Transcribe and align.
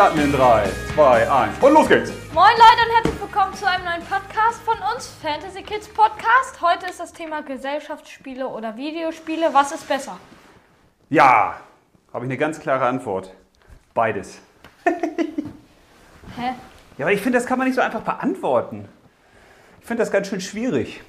starten 0.00 0.18
in 0.18 0.32
3, 0.32 0.64
2, 0.94 1.30
1 1.30 1.58
und 1.60 1.74
los 1.74 1.86
geht's. 1.86 2.10
Moin 2.32 2.52
Leute 2.52 2.88
und 2.88 2.94
herzlich 2.94 3.20
willkommen 3.20 3.54
zu 3.54 3.68
einem 3.68 3.84
neuen 3.84 4.02
Podcast 4.02 4.62
von 4.62 4.78
uns, 4.94 5.08
Fantasy 5.20 5.60
Kids 5.60 5.88
Podcast. 5.88 6.58
Heute 6.62 6.86
ist 6.86 7.00
das 7.00 7.12
Thema 7.12 7.42
Gesellschaftsspiele 7.42 8.48
oder 8.48 8.78
Videospiele. 8.78 9.52
Was 9.52 9.72
ist 9.72 9.86
besser? 9.86 10.16
Ja, 11.10 11.60
habe 12.14 12.24
ich 12.24 12.30
eine 12.30 12.38
ganz 12.38 12.58
klare 12.60 12.86
Antwort. 12.86 13.34
Beides. 13.92 14.38
Hä? 14.86 14.94
Ja, 16.96 17.04
aber 17.04 17.12
ich 17.12 17.20
finde, 17.20 17.36
das 17.38 17.46
kann 17.46 17.58
man 17.58 17.66
nicht 17.66 17.76
so 17.76 17.82
einfach 17.82 18.00
beantworten. 18.00 18.88
Ich 19.82 19.86
finde 19.86 20.02
das 20.02 20.10
ganz 20.10 20.28
schön 20.28 20.40
schwierig. 20.40 21.02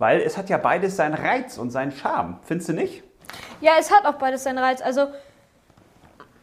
Weil 0.00 0.20
es 0.20 0.36
hat 0.36 0.48
ja 0.48 0.58
beides 0.58 0.96
seinen 0.96 1.14
Reiz 1.14 1.58
und 1.58 1.70
seinen 1.70 1.92
Charme. 1.92 2.40
Findest 2.42 2.70
du 2.70 2.72
nicht? 2.72 3.04
Ja, 3.60 3.74
es 3.78 3.92
hat 3.92 4.04
auch 4.04 4.14
beides 4.14 4.42
seinen 4.42 4.58
Reiz. 4.58 4.82
Also 4.82 5.12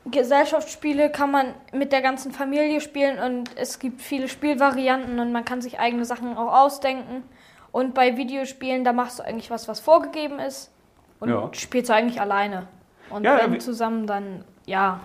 Gesellschaftsspiele 0.06 1.10
kann 1.10 1.32
man 1.32 1.54
mit 1.72 1.92
der 1.92 2.02
ganzen 2.02 2.32
Familie 2.32 2.82
spielen 2.82 3.20
und 3.20 3.50
es 3.58 3.80
gibt 3.80 4.02
viele 4.02 4.28
Spielvarianten 4.28 5.20
und 5.20 5.32
man 5.32 5.46
kann 5.46 5.62
sich 5.62 5.80
eigene 5.80 6.06
Sachen 6.06 6.38
auch 6.38 6.54
ausdenken. 6.54 7.24
Und 7.72 7.94
bei 7.94 8.18
Videospielen, 8.18 8.84
da 8.84 8.94
machst 8.94 9.20
du 9.20 9.24
eigentlich 9.24 9.50
was, 9.50 9.68
was 9.68 9.80
vorgegeben 9.80 10.40
ist 10.40 10.72
und 11.20 11.30
Ja. 11.30 11.50
spielst 11.54 11.90
du 11.90 11.94
eigentlich 11.94 12.22
alleine. 12.22 12.68
Und 13.10 13.24
Ja, 13.24 13.40
wenn 13.50 13.60
zusammen, 13.60 14.06
dann 14.06 14.44
ja, 14.66 15.00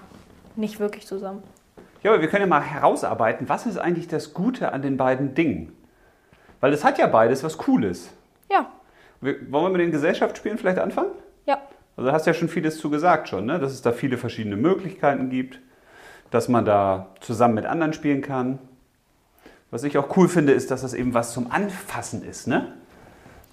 nicht 0.56 0.80
wirklich 0.80 1.06
zusammen. 1.06 1.42
Ja, 2.02 2.10
aber 2.12 2.20
wir 2.20 2.28
können 2.28 2.42
ja 2.42 2.46
mal 2.48 2.62
herausarbeiten, 2.62 3.48
was 3.48 3.66
ist 3.66 3.78
eigentlich 3.78 4.08
das 4.08 4.34
Gute 4.34 4.72
an 4.72 4.82
den 4.82 4.96
beiden 4.96 5.34
Dingen? 5.34 5.76
Weil 6.60 6.72
es 6.72 6.84
hat 6.84 6.98
ja 6.98 7.06
beides 7.06 7.42
was 7.44 7.56
Cooles. 7.58 8.10
Ja, 8.50 8.66
Wir, 9.20 9.50
wollen 9.52 9.64
wir 9.66 9.70
mit 9.70 9.80
den 9.80 9.90
Gesellschaftsspielen 9.90 10.58
vielleicht 10.58 10.78
anfangen? 10.78 11.10
Also 11.98 12.12
hast 12.12 12.28
ja 12.28 12.32
schon 12.32 12.48
vieles 12.48 12.78
zu 12.78 12.90
gesagt 12.90 13.28
schon, 13.28 13.46
ne? 13.46 13.58
dass 13.58 13.72
es 13.72 13.82
da 13.82 13.90
viele 13.90 14.18
verschiedene 14.18 14.56
Möglichkeiten 14.56 15.30
gibt, 15.30 15.58
dass 16.30 16.46
man 16.46 16.64
da 16.64 17.08
zusammen 17.20 17.54
mit 17.54 17.66
anderen 17.66 17.92
spielen 17.92 18.22
kann. 18.22 18.60
Was 19.72 19.82
ich 19.82 19.98
auch 19.98 20.16
cool 20.16 20.28
finde, 20.28 20.52
ist, 20.52 20.70
dass 20.70 20.82
das 20.82 20.94
eben 20.94 21.12
was 21.12 21.32
zum 21.32 21.50
Anfassen 21.50 22.22
ist. 22.22 22.46
Ne? 22.46 22.72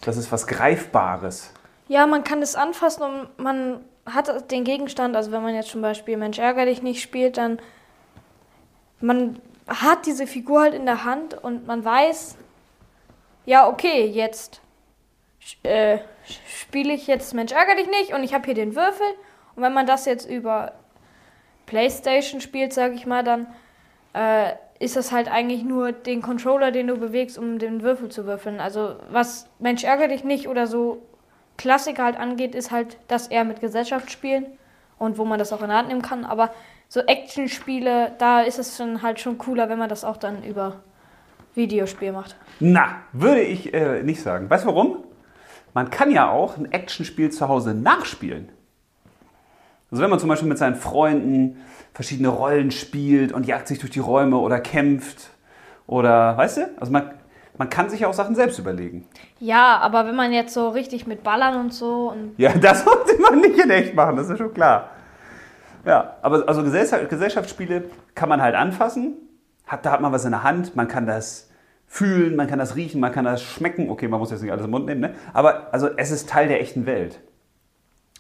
Das 0.02 0.16
ist 0.16 0.32
was 0.32 0.46
Greifbares. 0.46 1.52
Ja, 1.88 2.06
man 2.06 2.24
kann 2.24 2.44
es 2.44 2.56
anfassen 2.56 3.02
und 3.02 3.40
man 3.40 3.80
hat 4.06 4.52
den 4.52 4.64
Gegenstand, 4.64 5.16
also 5.16 5.32
wenn 5.32 5.42
man 5.42 5.56
jetzt 5.56 5.70
zum 5.70 5.82
Beispiel 5.82 6.16
Mensch 6.16 6.38
ärger 6.38 6.68
dich 6.68 6.84
nicht 6.84 7.02
spielt, 7.02 7.38
dann 7.38 7.58
man 9.02 9.40
hat 9.68 10.06
diese 10.06 10.28
Figur 10.28 10.62
halt 10.62 10.76
in 10.76 10.86
der 10.86 11.04
Hand 11.04 11.34
und 11.34 11.66
man 11.66 11.84
weiß, 11.84 12.36
ja, 13.48 13.68
okay, 13.68 14.06
jetzt 14.06 14.62
äh, 15.64 15.98
spiele 16.48 16.94
ich 16.94 17.08
jetzt 17.08 17.34
Mensch 17.34 17.52
ärger 17.52 17.76
dich 17.76 17.90
nicht 17.90 18.14
und 18.14 18.24
ich 18.24 18.34
habe 18.34 18.46
hier 18.46 18.54
den 18.54 18.76
Würfel 18.76 19.08
und 19.56 19.64
wenn 19.64 19.74
man 19.74 19.86
das 19.86 20.06
jetzt 20.06 20.30
über 20.30 20.74
Playstation 21.66 22.42
spielt, 22.42 22.74
sage 22.74 22.94
ich 22.94 23.06
mal, 23.06 23.24
dann 23.24 23.48
äh, 24.14 24.54
ist 24.80 24.96
das 24.96 25.12
halt 25.12 25.32
eigentlich 25.32 25.64
nur 25.64 25.92
den 25.92 26.22
Controller, 26.22 26.72
den 26.72 26.88
du 26.88 26.98
bewegst, 26.98 27.38
um 27.38 27.60
den 27.60 27.82
Würfel 27.82 28.10
zu 28.10 28.26
würfeln. 28.26 28.60
Also 28.60 28.96
was 29.10 29.50
Mensch 29.60 29.84
ärger 29.84 30.08
dich 30.08 30.24
nicht 30.24 30.48
oder 30.48 30.68
so 30.68 31.02
Klassiker 31.58 32.04
halt 32.04 32.20
angeht, 32.20 32.54
ist 32.54 32.72
halt 32.72 32.98
das 33.08 33.28
eher 33.28 33.46
mit 33.46 33.62
Gesellschaftsspielen 33.62 34.46
und 34.98 35.18
wo 35.18 35.26
man 35.26 35.40
das 35.40 35.54
auch 35.54 35.62
in 35.62 35.70
der 35.70 35.78
Hand 35.78 35.88
nehmen 35.88 36.02
kann. 36.02 36.26
Aber 36.26 36.52
so 36.90 37.00
Actionspiele, 37.00 38.14
da 38.18 38.42
ist 38.42 38.60
es 38.60 38.78
schon 38.78 39.02
halt 39.02 39.20
schon 39.20 39.38
cooler, 39.38 39.70
wenn 39.70 39.80
man 39.80 39.90
das 39.90 40.04
auch 40.04 40.18
dann 40.18 40.44
über 40.44 40.82
Videospiel 41.56 42.12
macht. 42.12 42.36
Na, 42.60 42.98
würde 43.14 43.42
ich 43.42 43.74
äh, 43.74 44.04
nicht 44.04 44.22
sagen. 44.22 44.50
Weißt 44.50 44.66
du 44.66 44.68
warum? 44.68 45.04
Man 45.76 45.90
kann 45.90 46.10
ja 46.10 46.32
auch 46.32 46.58
ein 46.58 46.72
Actionspiel 46.72 47.32
zu 47.32 47.50
Hause 47.50 47.74
nachspielen. 47.74 48.48
Also 49.92 50.02
wenn 50.02 50.10
man 50.10 50.20
zum 50.20 50.30
Beispiel 50.30 50.48
mit 50.48 50.58
seinen 50.58 50.76
Freunden 50.76 51.58
verschiedene 51.94 52.30
Rollen 52.30 52.72
spielt 52.72 53.34
und 53.34 53.46
jagt 53.46 53.68
sich 53.68 53.80
durch 53.80 53.92
die 53.92 54.00
Räume 54.00 54.38
oder 54.38 54.62
kämpft 54.62 55.32
oder, 55.86 56.38
weißt 56.38 56.58
du? 56.58 56.70
Also 56.80 56.94
man, 56.94 57.12
man 57.58 57.70
kann 57.70 57.90
sich 57.90 58.06
auch 58.06 58.14
Sachen 58.14 58.36
selbst 58.36 58.58
überlegen. 58.58 59.06
Ja, 59.40 59.78
aber 59.80 60.08
wenn 60.08 60.16
man 60.16 60.32
jetzt 60.32 60.54
so 60.54 60.70
richtig 60.70 61.08
mit 61.08 61.24
Ballern 61.24 61.60
und 61.60 61.74
so 61.74 62.10
und 62.10 62.36
Ja, 62.38 62.54
das 62.62 62.86
sollte 62.86 63.22
man 63.22 63.42
nicht 63.42 63.60
in 63.60 63.70
echt 63.70 63.94
machen, 63.94 64.16
das 64.16 64.30
ist 64.30 64.38
schon 64.38 64.54
klar. 64.54 64.92
Ja, 65.84 66.16
aber 66.22 66.48
also 66.48 66.64
Gesellschaft, 66.64 67.10
Gesellschaftsspiele 67.10 67.90
kann 68.16 68.30
man 68.30 68.42
halt 68.42 68.56
anfassen. 68.56 69.16
Hat, 69.68 69.86
da 69.86 69.92
hat 69.92 70.00
man 70.00 70.14
was 70.14 70.24
in 70.24 70.32
der 70.32 70.44
Hand, 70.44 70.78
man 70.78 70.88
kann 70.88 71.06
das 71.06 71.50
fühlen, 71.88 72.36
man 72.36 72.48
kann 72.48 72.60
das 72.60 72.76
riechen, 72.76 73.00
man 73.00 73.12
kann 73.12 73.26
das 73.26 73.42
schmecken. 73.42 73.90
Okay, 73.90 74.08
man 74.08 74.20
muss 74.20 74.32
jetzt 74.32 74.42
nicht 74.42 74.52
alles 74.52 74.66
im 74.66 74.72
Mund 74.72 74.86
nehmen, 74.86 75.02
ne? 75.02 75.16
Aber 75.34 75.74
also 75.74 75.90
es 75.98 76.12
ist 76.12 76.30
Teil 76.30 76.48
der 76.48 76.62
echten 76.62 76.86
Welt. 76.86 77.20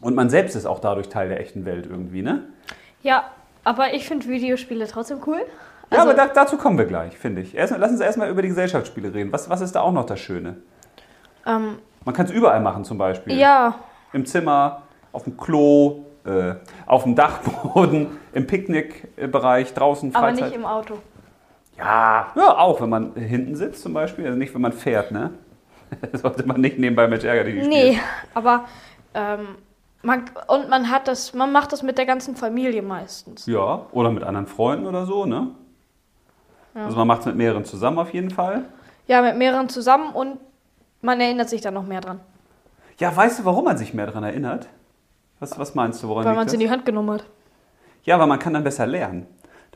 Und 0.02 0.16
man 0.16 0.30
selbst 0.30 0.56
ist 0.56 0.66
auch 0.66 0.80
dadurch 0.80 1.09
Teil 1.09 1.30
der 1.30 1.40
echten 1.40 1.66
Welt 1.66 1.86
irgendwie, 1.90 2.22
ne? 2.22 2.44
ja, 3.02 3.24
aber 3.64 3.94
ich 3.94 4.08
finde 4.08 4.28
Videospiele 4.28 4.88
trotzdem 4.88 5.20
cool. 5.25 5.40
Ja, 5.92 6.00
Also- 6.00 6.09
aber 6.09 6.14
da, 6.14 6.28
dazu 6.28 6.58
kommen 6.58 6.78
wir 6.78 6.86
gleich, 6.86 7.18
finde 7.18 7.42
ich. 7.42 7.56
Erst, 7.56 7.74
lass 7.78 7.92
uns 7.92 8.00
erstmal 8.02 8.30
über 8.30 8.42
die 8.42 8.50
Gesellschaftsspiele 8.50 9.14
reden. 9.14 9.31
Was, 9.31 9.50
was 9.50 9.62
ist 9.62 9.74
da 9.75 9.81
auch 9.81 9.92
noch 9.92 10.06
das 10.06 10.20
Schöne? 10.20 10.58
Ähm, 11.46 11.78
Man 12.04 12.14
kann 12.16 12.25
es 12.25 12.31
überall 12.31 12.59
machen 12.62 12.84
zum 12.84 12.98
Beispiel. 12.98 13.38
ja, 13.38 13.75
im 14.14 14.25
Zimmer, 14.25 14.84
auf 15.12 15.24
dem 15.24 15.38
Klo, 15.38 16.06
äh, 16.25 16.56
auf 16.86 17.04
dem 17.04 17.16
Dachboden, 17.16 18.18
im 18.34 18.48
Picknickbereich, 18.48 19.74
draußen, 19.74 20.14
aber 20.16 20.28
Freizeit. 20.28 20.46
nicht 20.50 20.56
im 20.56 20.66
Auto. 20.66 20.98
Ja, 21.78 22.31
ja, 22.36 22.58
auch 22.58 22.81
wenn 22.81 22.90
man 22.90 23.16
hinten 23.16 23.56
sitzt 23.56 23.81
zum 23.81 23.94
Beispiel, 23.94 24.25
also 24.25 24.38
nicht 24.38 24.53
wenn 24.53 24.62
man 24.62 24.74
fährt, 24.74 25.12
ne? 25.12 25.31
Sollte 26.13 26.46
man 26.47 26.62
nicht 26.62 26.80
nebenbei 26.80 27.08
mit 27.08 27.24
Ärger 27.24 27.44
die 27.44 27.53
Nee, 27.53 28.00
aber 28.34 28.66
ähm, 29.13 29.56
man, 30.02 30.24
und 30.47 30.69
man 30.69 30.90
hat 30.90 31.08
das, 31.08 31.34
man 31.34 31.52
macht 31.52 31.74
das 31.74 31.84
mit 31.84 31.97
der 31.97 32.06
ganzen 32.06 32.36
Familie 32.36 32.81
meistens. 32.81 33.46
Ja, 33.46 33.86
oder 33.91 34.12
mit 34.12 34.24
anderen 34.24 34.47
Freunden 34.47 34.86
oder 34.86 35.06
so, 35.06 35.25
ne? 35.25 35.52
Also 36.74 36.97
man 36.97 37.08
macht 37.08 37.22
es 37.22 37.25
mit 37.28 37.38
mehreren 37.38 37.63
zusammen 37.63 38.00
auf 38.00 38.13
jeden 38.13 38.30
Fall. 38.30 38.66
Ja, 39.07 39.22
mit 39.22 39.38
mehreren 39.38 39.69
zusammen 39.69 40.13
und 40.13 40.38
man 41.02 41.22
erinnert 41.22 41.50
sich 41.50 41.62
dann 41.62 41.74
noch 41.74 41.86
mehr 41.86 42.02
dran. 42.02 42.19
Ja, 42.97 43.16
weißt 43.16 43.40
du, 43.40 43.46
warum 43.46 43.66
man 43.66 43.78
sich 43.78 43.94
mehr 43.94 44.07
daran 44.07 44.24
erinnert? 44.24 44.68
Was, 45.40 45.57
was 45.57 45.75
meinst 45.75 46.02
du, 46.03 46.07
woran 46.07 46.25
Weil 46.25 46.36
man 46.36 46.47
es 46.47 46.53
in 46.53 46.59
die 46.59 46.69
Hand 46.69 46.86
genommen 46.86 47.12
hat. 47.12 47.25
Ja, 48.03 48.19
weil 48.19 48.28
man 48.28 48.40
kann 48.40 48.53
dann 48.53 48.63
besser 48.63 48.86
lernen. 48.86 49.25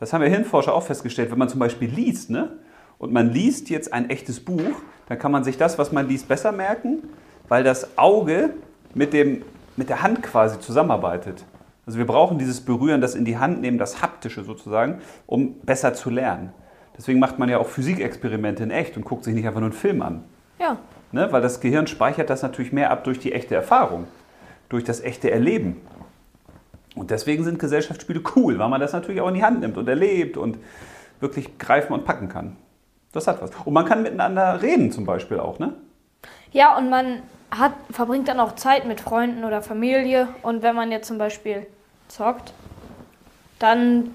Das 0.00 0.12
haben 0.12 0.22
wir 0.22 0.28
Hirnforscher 0.28 0.74
auch 0.74 0.82
festgestellt. 0.82 1.30
Wenn 1.30 1.38
man 1.38 1.48
zum 1.48 1.60
Beispiel 1.60 1.88
liest, 1.88 2.30
ne? 2.30 2.50
Und 2.98 3.12
man 3.12 3.30
liest 3.30 3.70
jetzt 3.70 3.92
ein 3.92 4.10
echtes 4.10 4.40
Buch, 4.40 4.82
dann 5.08 5.18
kann 5.18 5.32
man 5.32 5.44
sich 5.44 5.56
das, 5.56 5.78
was 5.78 5.92
man 5.92 6.08
liest, 6.08 6.28
besser 6.28 6.52
merken, 6.52 7.02
weil 7.48 7.64
das 7.64 7.96
Auge 7.96 8.54
mit, 8.94 9.12
dem, 9.12 9.42
mit 9.76 9.88
der 9.88 10.02
Hand 10.02 10.22
quasi 10.22 10.58
zusammenarbeitet. 10.60 11.44
Also 11.86 11.98
wir 11.98 12.06
brauchen 12.06 12.38
dieses 12.38 12.60
Berühren, 12.60 13.00
das 13.00 13.14
in 13.14 13.24
die 13.24 13.38
Hand 13.38 13.62
nehmen, 13.62 13.78
das 13.78 14.02
Haptische 14.02 14.44
sozusagen, 14.44 15.00
um 15.26 15.54
besser 15.60 15.94
zu 15.94 16.10
lernen. 16.10 16.52
Deswegen 16.96 17.18
macht 17.18 17.38
man 17.38 17.48
ja 17.48 17.58
auch 17.58 17.68
Physikexperimente 17.68 18.62
in 18.62 18.70
echt 18.70 18.96
und 18.96 19.04
guckt 19.04 19.24
sich 19.24 19.34
nicht 19.34 19.46
einfach 19.46 19.60
nur 19.60 19.70
einen 19.70 19.78
Film 19.78 20.02
an. 20.02 20.24
Ja. 20.58 20.76
Ne? 21.12 21.32
Weil 21.32 21.40
das 21.40 21.60
Gehirn 21.60 21.86
speichert 21.86 22.28
das 22.28 22.42
natürlich 22.42 22.72
mehr 22.72 22.90
ab 22.90 23.04
durch 23.04 23.18
die 23.18 23.32
echte 23.32 23.54
Erfahrung, 23.54 24.06
durch 24.68 24.84
das 24.84 25.00
echte 25.00 25.30
Erleben. 25.30 25.80
Und 27.00 27.10
deswegen 27.10 27.44
sind 27.44 27.58
Gesellschaftsspiele 27.58 28.20
cool, 28.36 28.58
weil 28.58 28.68
man 28.68 28.78
das 28.78 28.92
natürlich 28.92 29.22
auch 29.22 29.28
in 29.28 29.34
die 29.34 29.42
Hand 29.42 29.60
nimmt 29.60 29.78
und 29.78 29.88
erlebt 29.88 30.36
und 30.36 30.58
wirklich 31.18 31.56
greifen 31.56 31.94
und 31.94 32.04
packen 32.04 32.28
kann. 32.28 32.58
Das 33.12 33.26
hat 33.26 33.40
was. 33.40 33.52
Und 33.64 33.72
man 33.72 33.86
kann 33.86 34.02
miteinander 34.02 34.60
reden 34.60 34.92
zum 34.92 35.06
Beispiel 35.06 35.40
auch, 35.40 35.58
ne? 35.58 35.72
Ja, 36.52 36.76
und 36.76 36.90
man 36.90 37.22
hat, 37.50 37.72
verbringt 37.90 38.28
dann 38.28 38.38
auch 38.38 38.54
Zeit 38.54 38.84
mit 38.84 39.00
Freunden 39.00 39.44
oder 39.44 39.62
Familie. 39.62 40.28
Und 40.42 40.62
wenn 40.62 40.74
man 40.76 40.92
jetzt 40.92 41.08
zum 41.08 41.16
Beispiel 41.16 41.66
zockt, 42.08 42.52
dann, 43.58 44.14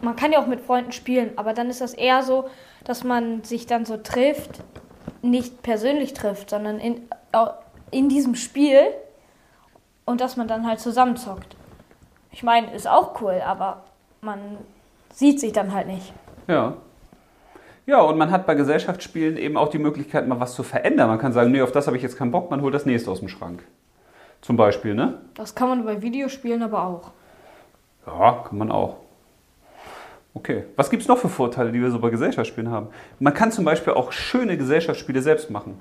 man 0.00 0.16
kann 0.16 0.32
ja 0.32 0.40
auch 0.40 0.48
mit 0.48 0.62
Freunden 0.62 0.90
spielen, 0.90 1.30
aber 1.36 1.52
dann 1.52 1.70
ist 1.70 1.80
das 1.80 1.94
eher 1.94 2.24
so, 2.24 2.48
dass 2.82 3.04
man 3.04 3.44
sich 3.44 3.68
dann 3.68 3.84
so 3.84 3.96
trifft, 3.98 4.64
nicht 5.22 5.62
persönlich 5.62 6.12
trifft, 6.12 6.50
sondern 6.50 6.80
in, 6.80 7.02
in 7.92 8.08
diesem 8.08 8.34
Spiel 8.34 8.80
und 10.06 10.20
dass 10.20 10.36
man 10.36 10.48
dann 10.48 10.66
halt 10.66 10.80
zusammen 10.80 11.16
zockt. 11.16 11.54
Ich 12.32 12.42
meine, 12.42 12.72
ist 12.74 12.88
auch 12.88 13.20
cool, 13.20 13.40
aber 13.44 13.84
man 14.20 14.58
sieht 15.12 15.40
sich 15.40 15.52
dann 15.52 15.74
halt 15.74 15.86
nicht. 15.86 16.12
Ja. 16.46 16.74
Ja, 17.86 18.02
und 18.02 18.18
man 18.18 18.30
hat 18.30 18.46
bei 18.46 18.54
Gesellschaftsspielen 18.54 19.36
eben 19.36 19.56
auch 19.56 19.68
die 19.68 19.78
Möglichkeit, 19.78 20.28
mal 20.28 20.38
was 20.38 20.54
zu 20.54 20.62
verändern. 20.62 21.08
Man 21.08 21.18
kann 21.18 21.32
sagen, 21.32 21.50
nee, 21.50 21.62
auf 21.62 21.72
das 21.72 21.86
habe 21.86 21.96
ich 21.96 22.02
jetzt 22.02 22.16
keinen 22.16 22.30
Bock, 22.30 22.50
man 22.50 22.62
holt 22.62 22.74
das 22.74 22.86
nächste 22.86 23.10
aus 23.10 23.18
dem 23.18 23.28
Schrank. 23.28 23.64
Zum 24.42 24.56
Beispiel, 24.56 24.94
ne? 24.94 25.18
Das 25.34 25.54
kann 25.54 25.68
man 25.68 25.84
bei 25.84 26.00
Videospielen 26.00 26.62
aber 26.62 26.84
auch. 26.84 27.10
Ja, 28.06 28.44
kann 28.48 28.58
man 28.58 28.70
auch. 28.70 28.96
Okay. 30.32 30.64
Was 30.76 30.90
gibt 30.90 31.02
es 31.02 31.08
noch 31.08 31.18
für 31.18 31.28
Vorteile, 31.28 31.72
die 31.72 31.80
wir 31.80 31.90
so 31.90 31.98
bei 31.98 32.10
Gesellschaftsspielen 32.10 32.70
haben? 32.70 32.88
Man 33.18 33.34
kann 33.34 33.50
zum 33.50 33.64
Beispiel 33.64 33.92
auch 33.94 34.12
schöne 34.12 34.56
Gesellschaftsspiele 34.56 35.20
selbst 35.20 35.50
machen. 35.50 35.78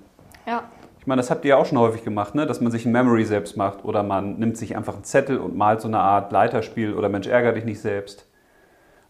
Ja. 0.48 0.64
Ich 1.00 1.08
meine, 1.08 1.20
das 1.22 1.32
habt 1.32 1.46
ihr 1.46 1.50
ja 1.50 1.58
auch 1.58 1.66
schon 1.66 1.78
häufig 1.80 2.04
gemacht, 2.04 2.36
ne? 2.36 2.46
dass 2.46 2.62
man 2.62 2.72
sich 2.72 2.86
ein 2.86 2.92
Memory 2.92 3.24
selbst 3.26 3.56
macht 3.58 3.84
oder 3.86 4.04
man 4.04 4.38
nimmt 4.38 4.58
sich 4.58 4.76
einfach 4.76 4.94
einen 4.96 5.04
Zettel 5.06 5.38
und 5.40 5.56
malt 5.56 5.82
so 5.82 5.88
eine 5.88 6.00
Art 6.00 6.32
Leiterspiel 6.32 6.94
oder 6.94 7.10
Mensch, 7.10 7.28
ärger 7.28 7.54
dich 7.54 7.64
nicht 7.66 7.80
selbst. 7.82 8.28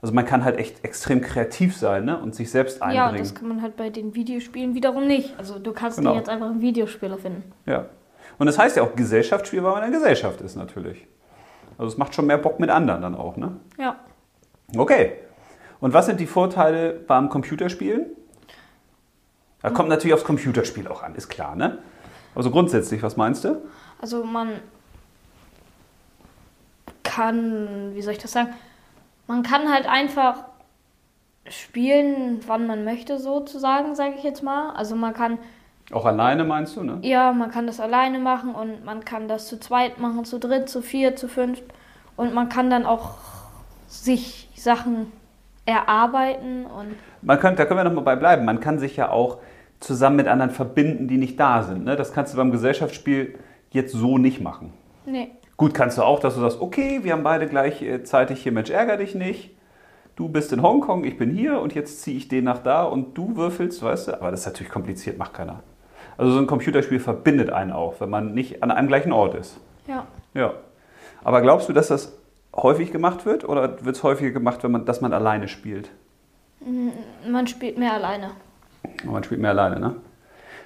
Also 0.01 0.13
man 0.13 0.25
kann 0.25 0.45
halt 0.45 0.57
echt 0.57 0.85
extrem 0.85 1.19
kreativ 1.19 1.75
sein 1.75 2.05
ne? 2.05 2.17
und 2.19 2.33
sich 2.35 2.51
selbst 2.51 2.79
Ja, 2.79 2.85
einbringen. 3.07 3.17
das 3.23 3.35
kann 3.35 3.49
man 3.49 3.61
halt 3.61 3.75
bei 3.75 3.89
den 3.89 4.15
Videospielen 4.15 4.73
wiederum 4.75 5.07
nicht. 5.07 5.33
Also 5.37 5.59
du 5.59 5.73
kannst 5.73 5.97
Genau. 5.97 6.11
dir 6.11 6.17
jetzt 6.19 6.29
einfach 6.29 6.45
einen 6.49 6.61
Videospieler 6.61 7.17
finden. 7.17 7.51
Ja. 7.65 7.85
Und 8.37 8.45
das 8.47 8.57
heißt 8.57 8.77
ja 8.77 8.83
auch 8.83 8.95
Gesellschaftsspiel, 8.95 9.61
weil 9.63 9.71
man 9.73 9.83
in 9.83 9.91
der 9.91 9.99
Gesellschaft 9.99 10.39
ist 10.41 10.55
natürlich. 10.55 11.05
Also 11.77 11.91
es 11.91 11.97
macht 11.97 12.13
schon 12.15 12.27
mehr 12.27 12.37
Bock 12.37 12.59
mit 12.61 12.69
anderen 12.69 13.01
dann 13.01 13.15
auch, 13.15 13.35
ne? 13.35 13.57
Ja. 13.77 13.97
Okay. 14.77 15.13
Und 15.81 15.93
was 15.93 16.05
sind 16.05 16.19
die 16.19 16.27
Vorteile 16.27 16.93
beim 16.93 17.27
Computerspielen? 17.29 18.05
Da 19.61 19.69
kommt 19.69 19.89
natürlich 19.89 20.13
aufs 20.13 20.23
Computerspiel 20.23 20.87
auch 20.87 21.03
an, 21.03 21.15
ist 21.15 21.29
klar, 21.29 21.55
ne? 21.55 21.79
Also 22.35 22.51
grundsätzlich, 22.51 23.03
was 23.03 23.17
meinst 23.17 23.43
du? 23.43 23.61
Also 24.01 24.23
man 24.23 24.59
kann, 27.03 27.91
wie 27.95 28.01
soll 28.01 28.13
ich 28.13 28.19
das 28.19 28.31
sagen? 28.31 28.53
Man 29.27 29.43
kann 29.43 29.71
halt 29.71 29.87
einfach 29.87 30.43
spielen, 31.49 32.39
wann 32.47 32.67
man 32.67 32.83
möchte, 32.83 33.17
sozusagen, 33.17 33.95
sage 33.95 34.15
ich 34.17 34.23
jetzt 34.23 34.43
mal. 34.43 34.71
Also 34.71 34.95
man 34.95 35.13
kann, 35.13 35.39
Auch 35.91 36.05
alleine 36.05 36.43
meinst 36.43 36.75
du, 36.77 36.83
ne? 36.83 36.99
ja, 37.01 37.31
man 37.31 37.51
kann 37.51 37.67
das 37.67 37.79
alleine 37.79 38.19
machen 38.19 38.53
und 38.53 38.85
man 38.85 39.03
kann 39.03 39.27
das 39.27 39.47
zu 39.47 39.59
zweit 39.59 39.99
machen, 39.99 40.25
zu 40.25 40.39
dritt, 40.39 40.69
zu 40.69 40.81
vier, 40.81 41.15
zu 41.15 41.27
fünft. 41.27 41.63
Und 42.15 42.33
man 42.33 42.49
kann 42.49 42.69
dann 42.69 42.85
auch 42.85 43.15
sich 43.87 44.49
Sachen 44.55 45.11
erarbeiten 45.65 46.65
und 46.65 46.95
Man 47.21 47.39
könnte, 47.39 47.57
da 47.57 47.65
können 47.65 47.79
wir 47.79 47.83
noch 47.83 47.93
mal 47.93 48.01
bei 48.01 48.15
bleiben. 48.15 48.45
Man 48.45 48.59
kann 48.59 48.79
sich 48.79 48.95
ja 48.95 49.09
auch 49.09 49.37
zusammen 49.79 50.17
mit 50.17 50.27
anderen 50.27 50.51
verbinden, 50.51 51.07
die 51.07 51.17
nicht 51.17 51.39
da 51.39 51.63
sind. 51.63 51.85
Ne? 51.85 51.95
Das 51.95 52.13
kannst 52.13 52.33
du 52.33 52.37
beim 52.37 52.51
Gesellschaftsspiel 52.51 53.35
jetzt 53.71 53.93
so 53.93 54.17
nicht 54.17 54.41
machen. 54.41 54.73
nee. 55.05 55.29
Gut, 55.57 55.73
kannst 55.73 55.97
du 55.97 56.03
auch, 56.03 56.21
dass 56.21 56.35
du 56.35 56.39
sagst, 56.39 56.61
okay, 56.61 57.01
wir 57.03 57.11
haben 57.11 57.23
beide 57.23 57.45
gleichzeitig 57.45 58.41
hier, 58.41 58.53
Mensch, 58.53 58.69
ärger 58.69 58.95
dich 58.95 59.13
nicht. 59.13 59.51
Du 60.15 60.29
bist 60.29 60.53
in 60.53 60.61
Hongkong, 60.61 61.03
ich 61.03 61.17
bin 61.17 61.31
hier 61.31 61.59
und 61.59 61.75
jetzt 61.75 62.01
ziehe 62.01 62.15
ich 62.15 62.29
den 62.29 62.45
nach 62.45 62.59
da 62.59 62.83
und 62.83 63.17
du 63.17 63.35
würfelst, 63.35 63.83
weißt 63.83 64.07
du? 64.07 64.13
Aber 64.13 64.31
das 64.31 64.39
ist 64.39 64.45
natürlich 64.45 64.71
kompliziert, 64.71 65.17
macht 65.17 65.33
keiner. 65.33 65.63
Also 66.17 66.31
so 66.31 66.39
ein 66.39 66.47
Computerspiel 66.47 67.01
verbindet 67.01 67.49
einen 67.49 67.73
auch, 67.73 67.99
wenn 67.99 68.09
man 68.09 68.33
nicht 68.33 68.63
an 68.63 68.71
einem 68.71 68.87
gleichen 68.87 69.11
Ort 69.11 69.35
ist. 69.35 69.59
Ja. 69.85 70.07
Ja. 70.33 70.53
Aber 71.25 71.41
glaubst 71.41 71.67
du, 71.67 71.73
dass 71.73 71.89
das 71.89 72.17
häufig 72.55 72.93
gemacht 72.93 73.25
wird 73.25 73.43
oder 73.47 73.83
wird 73.83 73.97
es 73.97 74.03
häufiger 74.03 74.31
gemacht, 74.31 74.63
wenn 74.63 74.71
man, 74.71 74.85
dass 74.85 75.01
man 75.01 75.11
alleine 75.11 75.49
spielt? 75.49 75.91
Man 77.29 77.47
spielt 77.47 77.77
mehr 77.77 77.93
alleine. 77.93 78.31
Man 79.03 79.23
spielt 79.23 79.41
mehr 79.41 79.51
alleine, 79.51 79.79
ne? 79.79 79.95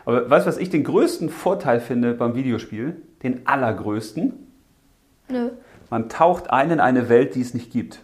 Aber 0.05 0.29
weißt 0.29 0.45
du, 0.45 0.49
was 0.49 0.57
ich 0.57 0.69
den 0.69 0.83
größten 0.83 1.29
Vorteil 1.29 1.79
finde 1.79 2.13
beim 2.13 2.35
Videospiel? 2.35 3.01
Den 3.23 3.47
allergrößten? 3.47 4.33
Nö. 5.29 5.51
Man 5.89 6.09
taucht 6.09 6.49
ein 6.49 6.71
in 6.71 6.79
eine 6.79 7.07
Welt, 7.07 7.35
die 7.35 7.41
es 7.41 7.53
nicht 7.53 7.71
gibt. 7.71 8.01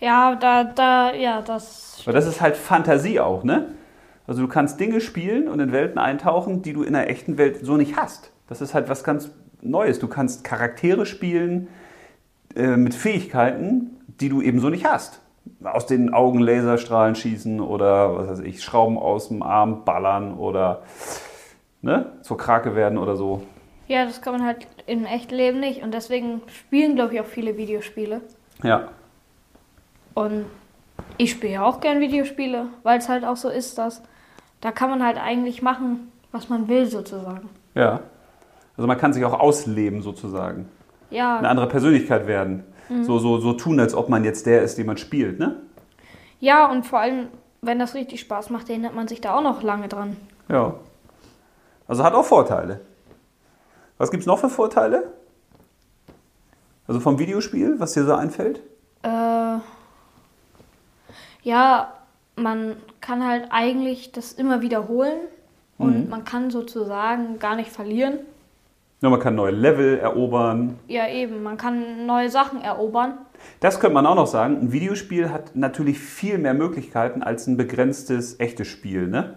Ja, 0.00 0.34
da, 0.34 0.64
da, 0.64 1.12
ja, 1.12 1.42
das. 1.42 2.02
Weil 2.04 2.14
das 2.14 2.26
ist 2.26 2.40
halt 2.40 2.56
Fantasie 2.56 3.20
auch, 3.20 3.44
ne? 3.44 3.74
Also 4.26 4.42
du 4.42 4.48
kannst 4.48 4.78
Dinge 4.78 5.00
spielen 5.00 5.48
und 5.48 5.58
in 5.58 5.72
Welten 5.72 5.98
eintauchen, 5.98 6.62
die 6.62 6.72
du 6.72 6.82
in 6.82 6.92
der 6.92 7.08
echten 7.08 7.38
Welt 7.38 7.64
so 7.64 7.76
nicht 7.76 7.96
hast. 7.96 8.30
Das 8.46 8.60
ist 8.60 8.74
halt 8.74 8.88
was 8.88 9.02
ganz 9.02 9.30
Neues. 9.60 9.98
Du 9.98 10.06
kannst 10.06 10.44
Charaktere 10.44 11.06
spielen 11.06 11.68
äh, 12.54 12.76
mit 12.76 12.94
Fähigkeiten, 12.94 13.96
die 14.20 14.28
du 14.28 14.40
eben 14.40 14.60
so 14.60 14.68
nicht 14.68 14.84
hast. 14.84 15.20
Aus 15.64 15.86
den 15.86 16.12
Augen 16.12 16.40
Laserstrahlen 16.40 17.14
schießen 17.14 17.60
oder 17.60 18.16
was 18.16 18.28
weiß 18.28 18.40
ich, 18.40 18.62
Schrauben 18.62 18.98
aus 18.98 19.28
dem 19.28 19.42
Arm 19.42 19.84
ballern 19.84 20.34
oder 20.34 20.82
ne, 21.82 22.06
zur 22.22 22.36
Krake 22.36 22.74
werden 22.74 22.98
oder 22.98 23.16
so. 23.16 23.42
Ja, 23.86 24.04
das 24.04 24.20
kann 24.20 24.34
man 24.34 24.44
halt 24.44 24.66
im 24.86 25.04
echten 25.06 25.34
Leben 25.34 25.60
nicht. 25.60 25.82
Und 25.82 25.92
deswegen 25.94 26.42
spielen, 26.46 26.94
glaube 26.94 27.14
ich, 27.14 27.20
auch 27.20 27.26
viele 27.26 27.56
Videospiele. 27.56 28.20
Ja, 28.62 28.88
Und 30.14 30.44
ich 31.16 31.30
spiele 31.30 31.54
ja 31.54 31.64
auch 31.64 31.80
gern 31.80 32.00
Videospiele, 32.00 32.66
weil 32.82 32.98
es 32.98 33.08
halt 33.08 33.24
auch 33.24 33.36
so 33.36 33.48
ist, 33.48 33.78
dass 33.78 34.02
da 34.60 34.72
kann 34.72 34.90
man 34.90 35.04
halt 35.04 35.16
eigentlich 35.16 35.62
machen, 35.62 36.10
was 36.32 36.48
man 36.48 36.68
will, 36.68 36.86
sozusagen. 36.86 37.48
ja. 37.74 38.00
Also 38.76 38.86
man 38.86 38.96
kann 38.98 39.12
sich 39.12 39.24
auch 39.24 39.40
ausleben 39.40 40.02
sozusagen. 40.02 40.68
Ja, 41.10 41.38
Eine 41.38 41.48
andere 41.48 41.66
Persönlichkeit 41.66 42.28
werden. 42.28 42.62
So, 43.02 43.18
so, 43.18 43.38
so 43.38 43.52
tun, 43.52 43.78
als 43.80 43.94
ob 43.94 44.08
man 44.08 44.24
jetzt 44.24 44.46
der 44.46 44.62
ist, 44.62 44.78
den 44.78 44.86
man 44.86 44.96
spielt, 44.96 45.38
ne? 45.38 45.60
ja, 46.40 46.70
und 46.70 46.86
vor 46.86 47.00
allem, 47.00 47.28
wenn 47.62 47.78
das 47.78 47.94
richtig 47.94 48.20
Spaß 48.20 48.50
macht, 48.50 48.68
erinnert 48.68 48.94
man 48.94 49.08
sich 49.08 49.20
da 49.20 49.36
auch 49.36 49.42
noch 49.42 49.62
lange 49.62 49.88
dran. 49.88 50.16
Ja. 50.48 50.74
Also 51.86 52.04
hat 52.04 52.14
auch 52.14 52.24
Vorteile. 52.24 52.80
Was 53.96 54.10
gibt 54.10 54.22
es 54.22 54.26
noch 54.26 54.38
für 54.38 54.48
Vorteile? 54.48 55.12
Also 56.86 57.00
vom 57.00 57.18
Videospiel, 57.18 57.80
was 57.80 57.94
dir 57.94 58.04
so 58.04 58.14
einfällt? 58.14 58.62
Äh, 59.02 59.58
ja, 61.42 61.92
man 62.36 62.76
kann 63.00 63.26
halt 63.26 63.48
eigentlich 63.50 64.12
das 64.12 64.32
immer 64.32 64.62
wiederholen 64.62 65.18
und 65.76 66.08
man 66.08 66.24
kann 66.24 66.50
sozusagen 66.50 67.38
gar 67.38 67.56
nicht 67.56 67.70
verlieren. 67.70 68.18
Ja, 69.00 69.10
man 69.10 69.20
kann 69.20 69.36
neue 69.36 69.52
Level 69.52 69.98
erobern. 69.98 70.78
Ja, 70.88 71.08
eben, 71.08 71.42
man 71.42 71.56
kann 71.56 72.06
neue 72.06 72.30
Sachen 72.30 72.60
erobern. 72.60 73.18
Das 73.60 73.78
könnte 73.78 73.94
man 73.94 74.06
auch 74.06 74.16
noch 74.16 74.26
sagen. 74.26 74.58
Ein 74.60 74.72
Videospiel 74.72 75.30
hat 75.30 75.54
natürlich 75.54 76.00
viel 76.00 76.38
mehr 76.38 76.54
Möglichkeiten 76.54 77.22
als 77.22 77.46
ein 77.46 77.56
begrenztes 77.56 78.40
echtes 78.40 78.66
Spiel. 78.66 79.06
Ne? 79.06 79.36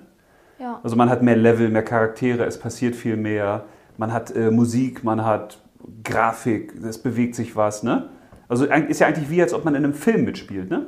Ja, 0.57 0.79
Also 0.81 0.95
man 0.95 1.11
hat 1.11 1.21
mehr 1.21 1.35
Level, 1.35 1.69
mehr 1.69 1.83
Charaktere, 1.83 2.45
es 2.45 2.59
passiert 2.59 2.95
viel 2.95 3.17
mehr. 3.17 3.65
Man 3.97 4.11
hat 4.11 4.35
äh, 4.35 4.49
Musik, 4.49 5.03
man 5.03 5.23
hat 5.23 5.59
Grafik, 6.03 6.73
es 6.83 6.97
bewegt 6.97 7.35
sich 7.35 7.55
was. 7.55 7.83
Ne? 7.83 8.09
Also 8.47 8.65
ist 8.65 8.99
ja 8.99 9.07
eigentlich 9.07 9.29
wie, 9.29 9.43
als 9.43 9.53
ob 9.53 9.63
man 9.63 9.75
in 9.75 9.83
einem 9.83 9.93
Film 9.93 10.25
mitspielt. 10.25 10.69
Ne? 10.69 10.87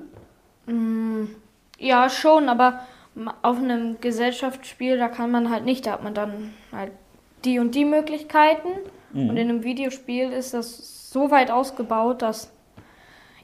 ja 1.77 2.09
schon, 2.09 2.49
aber 2.49 2.79
auf 3.41 3.57
einem 3.57 3.99
Gesellschaftsspiel, 3.99 4.97
da 4.97 5.09
kann 5.09 5.29
man 5.29 5.49
halt 5.49 5.65
nicht, 5.65 5.85
da 5.85 5.91
hat 5.91 6.03
man 6.03 6.13
dann 6.13 6.53
halt 6.71 6.91
die 7.45 7.59
und 7.59 7.75
die 7.75 7.85
Möglichkeiten. 7.85 8.69
Und 9.13 9.37
in 9.37 9.49
einem 9.49 9.63
Videospiel 9.63 10.31
ist 10.31 10.53
das 10.55 11.11
so 11.11 11.29
weit 11.29 11.51
ausgebaut, 11.51 12.23
dass 12.23 12.51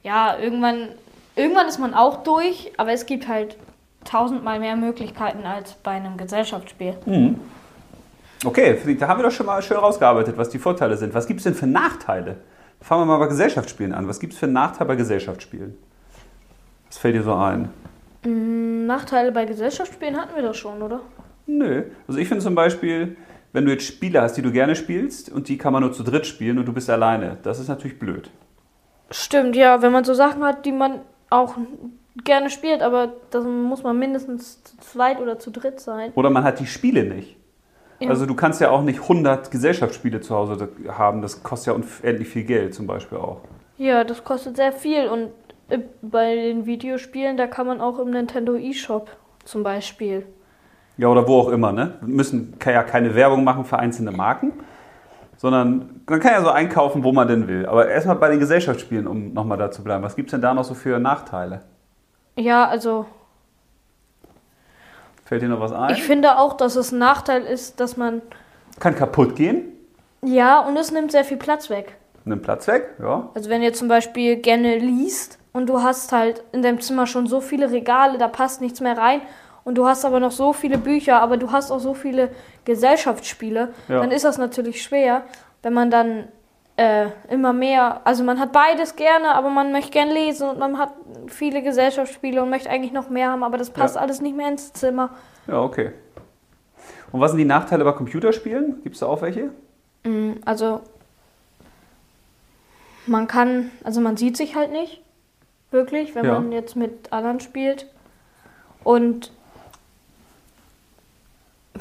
ja, 0.02 0.38
irgendwann, 0.38 0.90
irgendwann 1.36 1.68
ist 1.68 1.78
man 1.78 1.94
auch 1.94 2.24
durch, 2.24 2.72
aber 2.78 2.92
es 2.92 3.06
gibt 3.06 3.28
halt 3.28 3.56
tausendmal 4.06 4.60
mehr 4.60 4.76
Möglichkeiten 4.76 5.46
als 5.46 5.74
bei 5.74 5.92
einem 5.92 6.18
Gesellschaftsspiel. 6.18 6.96
Okay, 8.46 8.76
Philipp, 8.76 9.00
da 9.00 9.08
haben 9.08 9.20
wir 9.20 9.24
doch 9.24 9.32
schon 9.32 9.46
mal 9.46 9.62
schön 9.62 9.78
rausgearbeitet, 9.78 10.38
was 10.38 10.50
die 10.50 10.60
Vorteile 10.60 10.98
sind. 10.98 11.14
Was 11.14 11.28
gibt 11.28 11.42
es 11.42 11.44
denn 11.44 11.54
für 11.54 11.68
Nachteile? 11.68 12.38
Fangen 12.82 13.02
wir 13.02 13.06
mal 13.06 13.20
bei 13.20 13.28
Gesellschaftsspielen 13.28 13.94
an. 13.94 14.08
Was 14.08 14.20
gibt 14.20 14.34
es 14.34 14.40
für 14.40 14.48
Nachteile 14.48 14.88
bei 14.88 14.96
Gesellschaftsspielen? 14.96 15.78
Was 16.88 16.98
fällt 16.98 17.16
dir 17.16 17.24
so 17.24 17.34
ein? 17.34 17.70
Nachteile 18.24 19.32
bei 19.32 19.46
Gesellschaftsspielen 19.46 20.18
hatten 20.18 20.36
wir 20.36 20.44
doch 20.44 20.56
schon, 20.56 20.82
oder? 20.82 21.02
Nö. 21.46 21.84
Also 22.08 22.20
ich 22.20 22.28
finde 22.28 22.44
zum 22.44 22.56
Beispiel, 22.56 23.18
wenn 23.52 23.66
du 23.66 23.72
jetzt 23.72 23.86
Spiele 23.86 24.22
hast, 24.22 24.34
die 24.34 24.42
du 24.42 24.52
gerne 24.52 24.76
spielst 24.76 25.32
und 25.32 25.48
die 25.48 25.58
kann 25.58 25.74
man 25.74 25.84
nur 25.84 25.92
zu 25.92 26.04
dritt 26.04 26.26
spielen 26.26 26.60
und 26.60 26.66
du 26.66 26.74
bist 26.74 26.90
alleine, 26.90 27.38
das 27.44 27.60
ist 27.60 27.68
natürlich 27.68 28.00
blöd. 28.00 28.30
Stimmt, 29.12 29.56
ja, 29.56 29.82
wenn 29.82 29.92
man 29.92 30.04
so 30.04 30.14
Sachen 30.14 30.44
hat, 30.44 30.66
die 30.66 30.72
man 30.72 31.02
auch 31.30 31.56
gerne 32.24 32.50
spielt, 32.50 32.82
aber 32.82 33.14
da 33.32 33.42
muss 33.42 33.84
man 33.84 33.98
mindestens 33.98 34.64
zu 34.64 34.78
zweit 34.78 35.20
oder 35.20 35.40
zu 35.40 35.52
dritt 35.52 35.80
sein. 35.80 36.12
Oder 36.16 36.30
man 36.30 36.44
hat 36.44 36.60
die 36.60 36.68
Spiele 36.68 37.04
nicht. 37.04 37.38
Ja. 38.00 38.10
Also 38.10 38.26
du 38.26 38.36
kannst 38.36 38.62
ja 38.62 38.70
auch 38.70 38.82
nicht 38.82 39.02
100 39.02 39.52
Gesellschaftsspiele 39.52 40.22
zu 40.22 40.36
Hause 40.36 40.70
haben, 40.88 41.22
das 41.22 41.44
kostet 41.44 41.68
ja 41.68 41.74
unendlich 41.74 42.30
viel 42.30 42.44
Geld 42.44 42.74
zum 42.74 42.88
Beispiel 42.88 43.18
auch. 43.18 43.42
Ja, 43.78 44.04
das 44.04 44.24
kostet 44.24 44.58
sehr 44.58 44.72
viel 44.72 45.08
und 45.08 45.32
äh, 45.70 45.80
bei 46.02 46.36
den 46.36 46.66
Videospielen, 46.66 47.36
da 47.36 47.48
kann 47.48 47.68
man 47.68 47.82
auch 47.82 48.00
im 48.00 48.12
Nintendo 48.12 48.56
eShop 48.56 49.10
zum 49.44 49.64
Beispiel. 49.64 50.26
Ja, 51.00 51.08
oder 51.08 51.26
wo 51.30 51.40
auch 51.40 51.48
immer, 51.50 51.72
ne? 51.72 51.94
Wir 52.02 52.14
müssen 52.14 52.60
kann 52.60 52.74
ja 52.74 52.84
keine 52.84 53.16
Werbung 53.16 53.46
machen 53.46 53.64
für 53.64 53.80
einzelne 53.80 54.12
Marken, 54.12 54.52
sondern 55.38 56.02
man 56.10 56.20
kann 56.20 56.34
ja 56.34 56.42
so 56.42 56.50
einkaufen, 56.50 57.06
wo 57.06 57.14
man 57.14 57.26
denn 57.26 57.48
will. 57.48 57.66
Aber 57.68 57.88
erstmal 57.88 58.18
bei 58.18 58.28
den 58.30 58.40
Gesellschaftsspielen, 58.40 59.08
um 59.08 59.32
nochmal 59.32 59.58
da 59.58 59.72
zu 59.72 59.82
bleiben. 59.82 60.04
Was 60.04 60.18
gibt 60.18 60.28
es 60.28 60.32
denn 60.32 60.42
da 60.42 60.54
noch 60.54 60.66
so 60.66 60.74
für 60.74 61.00
Nachteile? 61.00 61.62
Ja, 62.36 62.68
also 62.68 63.06
Fällt 65.24 65.42
dir 65.42 65.48
noch 65.48 65.62
was 65.62 65.72
ein? 65.72 65.92
ich 65.94 66.04
finde 66.04 66.38
auch, 66.38 66.58
dass 66.58 66.76
es 66.76 66.92
ein 66.92 67.00
Nachteil 67.00 67.44
ist, 67.44 67.80
dass 67.80 67.96
man. 67.96 68.22
kann 68.82 68.94
kaputt 68.96 69.36
gehen, 69.36 69.64
Ja, 70.22 70.60
und 70.60 70.76
es 70.76 70.92
nimmt 70.92 71.12
sehr 71.14 71.24
viel 71.24 71.38
Platz 71.38 71.70
weg. 71.70 71.96
nimmt 72.26 72.42
Platz 72.44 72.68
weg, 72.68 72.96
ja. 73.00 73.30
Also 73.36 73.50
wenn 73.50 73.62
ihr 73.62 73.72
zum 73.74 73.88
Beispiel 73.88 74.36
gerne 74.36 74.78
liest 74.78 75.40
und 75.54 75.70
du 75.70 75.82
hast 75.82 76.12
halt 76.12 76.44
in 76.52 76.62
deinem 76.62 76.82
Zimmer 76.82 77.06
schon 77.08 77.26
so 77.28 77.40
viele 77.40 77.72
Regale, 77.72 78.18
da 78.18 78.28
passt 78.28 78.60
nichts 78.60 78.82
mehr 78.82 78.98
rein 78.98 79.22
und 79.64 79.76
du 79.78 79.88
hast 79.88 80.06
aber 80.06 80.20
noch 80.20 80.32
so 80.32 80.54
viele 80.54 80.78
Bücher, 80.78 81.22
aber 81.22 81.38
du 81.38 81.52
hast 81.52 81.72
auch 81.72 81.80
so 81.80 81.94
viele 81.94 82.30
Gesellschaftsspiele, 82.66 83.74
Ja. 83.88 84.00
dann 84.02 84.12
ist 84.12 84.26
das 84.26 84.38
natürlich 84.38 84.82
schwer, 84.84 85.24
wenn 85.64 85.74
man 85.74 85.90
dann 85.92 86.28
äh, 86.78 87.08
immer 87.30 87.52
mehr, 87.52 88.02
also 88.06 88.24
man 88.24 88.40
hat 88.40 88.54
beides 88.54 88.96
gerne, 88.96 89.36
aber 89.36 89.50
man 89.50 89.74
möchte 89.74 89.92
gern 89.92 90.10
lesen 90.10 90.48
und 90.50 90.60
man 90.60 90.78
hat 90.78 90.94
viele 91.28 91.62
Gesellschaftsspiele 91.62 92.42
und 92.42 92.50
möchte 92.50 92.70
eigentlich 92.70 92.94
noch 92.94 93.10
mehr 93.10 93.32
haben, 93.32 93.44
aber 93.44 93.58
das 93.58 93.70
passt 93.70 93.96
Ja. 93.96 94.02
alles 94.02 94.22
nicht 94.22 94.36
mehr 94.38 94.48
ins 94.48 94.72
Zimmer. 94.72 95.10
Ja, 95.48 95.62
okay. 95.62 95.92
Und 97.12 97.20
was 97.20 97.32
sind 97.32 97.40
die 97.40 97.46
Nachteile 97.46 97.84
bei 97.84 97.92
Computerspielen? 97.92 98.82
Gibt 98.84 98.96
es 98.96 99.00
da 99.02 99.08
auch 99.08 99.22
welche? 99.22 99.50
Mm, 100.06 100.34
Also 100.46 100.80
man 103.08 103.28
kann, 103.28 103.72
also 103.84 104.02
man 104.02 104.16
sieht 104.18 104.38
sich 104.38 104.56
halt 104.56 104.72
nicht 104.72 105.02
wirklich, 105.72 106.16
wenn 106.16 106.26
Ja. 106.26 106.34
man 106.40 106.52
jetzt 106.52 106.76
mit 106.76 107.12
anderen 107.12 107.40
spielt. 107.40 107.88
Und 108.84 109.32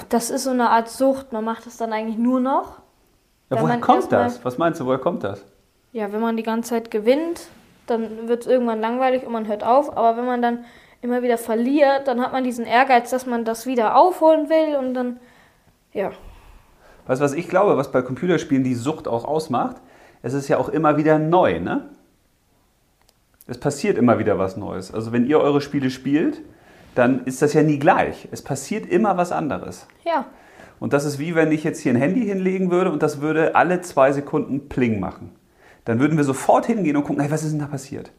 das 0.08 0.30
ist 0.30 0.44
so 0.44 0.50
eine 0.50 0.70
Art 0.70 0.88
Sucht. 0.88 1.32
Man 1.32 1.44
macht 1.44 1.66
es 1.66 1.76
dann 1.76 1.92
eigentlich 1.92 2.18
nur 2.18 2.40
noch. 2.40 2.80
Ja, 3.50 3.60
woher 3.60 3.64
man 3.64 3.80
kommt 3.80 4.12
das? 4.12 4.44
Was 4.44 4.58
meinst 4.58 4.80
du, 4.80 4.86
woher 4.86 4.98
kommt 4.98 5.24
das? 5.24 5.44
Ja, 5.92 6.12
wenn 6.12 6.20
man 6.20 6.36
die 6.36 6.42
ganze 6.42 6.70
Zeit 6.70 6.90
gewinnt, 6.90 7.48
dann 7.86 8.28
wird 8.28 8.42
es 8.42 8.46
irgendwann 8.46 8.80
langweilig 8.80 9.24
und 9.26 9.32
man 9.32 9.48
hört 9.48 9.64
auf. 9.64 9.96
Aber 9.96 10.16
wenn 10.16 10.26
man 10.26 10.42
dann 10.42 10.64
immer 11.00 11.22
wieder 11.22 11.38
verliert, 11.38 12.06
dann 12.06 12.20
hat 12.20 12.32
man 12.32 12.44
diesen 12.44 12.66
Ehrgeiz, 12.66 13.10
dass 13.10 13.26
man 13.26 13.44
das 13.44 13.66
wieder 13.66 13.96
aufholen 13.96 14.48
will 14.48 14.76
und 14.76 14.94
dann, 14.94 15.20
ja. 15.92 16.10
Weißt 17.06 17.20
du, 17.20 17.24
was 17.24 17.32
ich 17.32 17.48
glaube, 17.48 17.76
was 17.76 17.90
bei 17.90 18.02
Computerspielen 18.02 18.64
die 18.64 18.74
Sucht 18.74 19.08
auch 19.08 19.24
ausmacht? 19.24 19.76
Es 20.22 20.34
ist 20.34 20.48
ja 20.48 20.58
auch 20.58 20.68
immer 20.68 20.96
wieder 20.96 21.18
neu, 21.18 21.60
ne? 21.60 21.88
Es 23.46 23.58
passiert 23.58 23.96
immer 23.96 24.18
wieder 24.18 24.38
was 24.38 24.58
Neues. 24.58 24.92
Also 24.92 25.12
wenn 25.12 25.26
ihr 25.26 25.40
eure 25.40 25.62
Spiele 25.62 25.88
spielt, 25.88 26.42
dann 26.94 27.24
ist 27.24 27.42
das 27.42 27.52
ja 27.52 27.62
nie 27.62 27.78
gleich. 27.78 28.28
Es 28.30 28.42
passiert 28.42 28.86
immer 28.86 29.16
was 29.16 29.32
anderes. 29.32 29.86
Ja. 30.04 30.26
Und 30.80 30.92
das 30.92 31.04
ist 31.04 31.18
wie 31.18 31.34
wenn 31.34 31.52
ich 31.52 31.64
jetzt 31.64 31.80
hier 31.80 31.92
ein 31.92 31.96
Handy 31.96 32.24
hinlegen 32.24 32.70
würde 32.70 32.90
und 32.92 33.02
das 33.02 33.20
würde 33.20 33.54
alle 33.54 33.80
zwei 33.80 34.12
Sekunden 34.12 34.68
Pling 34.68 35.00
machen. 35.00 35.32
Dann 35.84 36.00
würden 36.00 36.16
wir 36.16 36.24
sofort 36.24 36.66
hingehen 36.66 36.96
und 36.96 37.04
gucken, 37.04 37.22
hey, 37.22 37.30
was 37.30 37.42
ist 37.42 37.52
denn 37.52 37.60
da 37.60 37.66
passiert? 37.66 38.12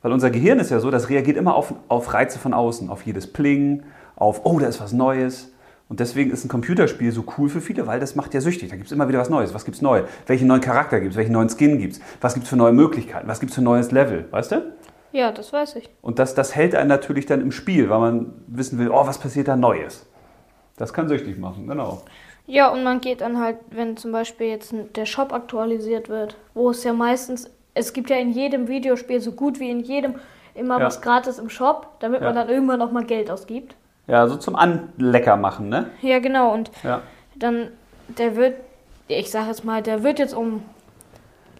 Weil 0.00 0.12
unser 0.12 0.30
Gehirn 0.30 0.58
ist 0.58 0.70
ja 0.70 0.80
so, 0.80 0.90
das 0.90 1.10
reagiert 1.10 1.36
immer 1.36 1.54
auf, 1.54 1.74
auf 1.88 2.12
Reize 2.12 2.38
von 2.38 2.54
außen, 2.54 2.90
auf 2.90 3.02
jedes 3.02 3.32
Pling, 3.32 3.84
auf, 4.16 4.44
oh, 4.44 4.58
da 4.58 4.66
ist 4.66 4.80
was 4.80 4.92
Neues. 4.92 5.52
Und 5.88 6.00
deswegen 6.00 6.30
ist 6.30 6.44
ein 6.44 6.48
Computerspiel 6.48 7.12
so 7.12 7.24
cool 7.36 7.48
für 7.48 7.60
viele, 7.60 7.86
weil 7.86 8.00
das 8.00 8.16
macht 8.16 8.32
ja 8.34 8.40
süchtig. 8.40 8.70
Da 8.70 8.76
gibt 8.76 8.86
es 8.86 8.92
immer 8.92 9.08
wieder 9.08 9.18
was 9.18 9.28
Neues. 9.28 9.52
Was 9.52 9.64
gibt 9.64 9.76
es 9.76 9.82
neu? 9.82 10.04
Welchen 10.26 10.48
neuen 10.48 10.62
Charakter 10.62 11.00
gibt 11.00 11.12
es? 11.12 11.18
Welchen 11.18 11.32
neuen 11.32 11.50
Skin 11.50 11.78
gibt 11.78 11.94
es? 11.94 12.00
Was 12.20 12.34
gibt 12.34 12.44
es 12.44 12.50
für 12.50 12.56
neue 12.56 12.72
Möglichkeiten? 12.72 13.28
Was 13.28 13.40
gibt 13.40 13.50
es 13.50 13.56
für 13.56 13.60
ein 13.60 13.64
neues 13.64 13.90
Level? 13.90 14.26
Weißt 14.30 14.52
du? 14.52 14.72
Ja, 15.12 15.30
das 15.30 15.52
weiß 15.52 15.76
ich. 15.76 15.88
Und 16.00 16.18
das, 16.18 16.34
das 16.34 16.54
hält 16.54 16.74
einen 16.74 16.88
natürlich 16.88 17.26
dann 17.26 17.40
im 17.40 17.52
Spiel, 17.52 17.90
weil 17.90 17.98
man 18.00 18.32
wissen 18.46 18.78
will, 18.78 18.90
oh, 18.90 19.06
was 19.06 19.18
passiert 19.18 19.48
da 19.48 19.56
Neues? 19.56 20.06
Das 20.76 20.92
kann 20.94 21.08
süchtig 21.08 21.38
machen, 21.38 21.66
genau. 21.66 22.02
Ja, 22.46 22.68
und 22.72 22.82
man 22.82 23.00
geht 23.00 23.20
dann 23.20 23.38
halt, 23.38 23.58
wenn 23.70 23.96
zum 23.96 24.10
Beispiel 24.12 24.48
jetzt 24.48 24.74
der 24.96 25.06
Shop 25.06 25.32
aktualisiert 25.32 26.08
wird, 26.08 26.36
wo 26.54 26.70
es 26.70 26.82
ja 26.82 26.92
meistens, 26.92 27.50
es 27.74 27.92
gibt 27.92 28.10
ja 28.10 28.16
in 28.16 28.30
jedem 28.32 28.68
Videospiel 28.68 29.20
so 29.20 29.32
gut 29.32 29.60
wie 29.60 29.70
in 29.70 29.80
jedem 29.80 30.14
immer 30.54 30.78
Ja. 30.80 30.86
was 30.86 31.00
gratis 31.00 31.38
im 31.38 31.48
Shop, 31.50 31.88
damit 32.00 32.20
man 32.20 32.34
Ja. 32.34 32.42
dann 32.42 32.48
irgendwann 32.52 32.82
auch 32.82 32.90
mal 32.90 33.04
Geld 33.04 33.30
ausgibt. 33.30 33.74
Ja, 34.06 34.26
so 34.26 34.36
zum 34.36 34.56
Anlecker 34.56 35.36
machen, 35.36 35.68
ne? 35.68 35.90
Ja, 36.00 36.18
genau. 36.18 36.52
Und 36.52 36.70
Ja. 36.82 37.02
dann, 37.36 37.68
der 38.08 38.34
wird, 38.34 38.56
ich 39.08 39.30
sage 39.30 39.48
jetzt 39.48 39.64
mal, 39.64 39.80
der 39.82 40.02
wird 40.02 40.18
jetzt 40.18 40.34
um 40.34 40.62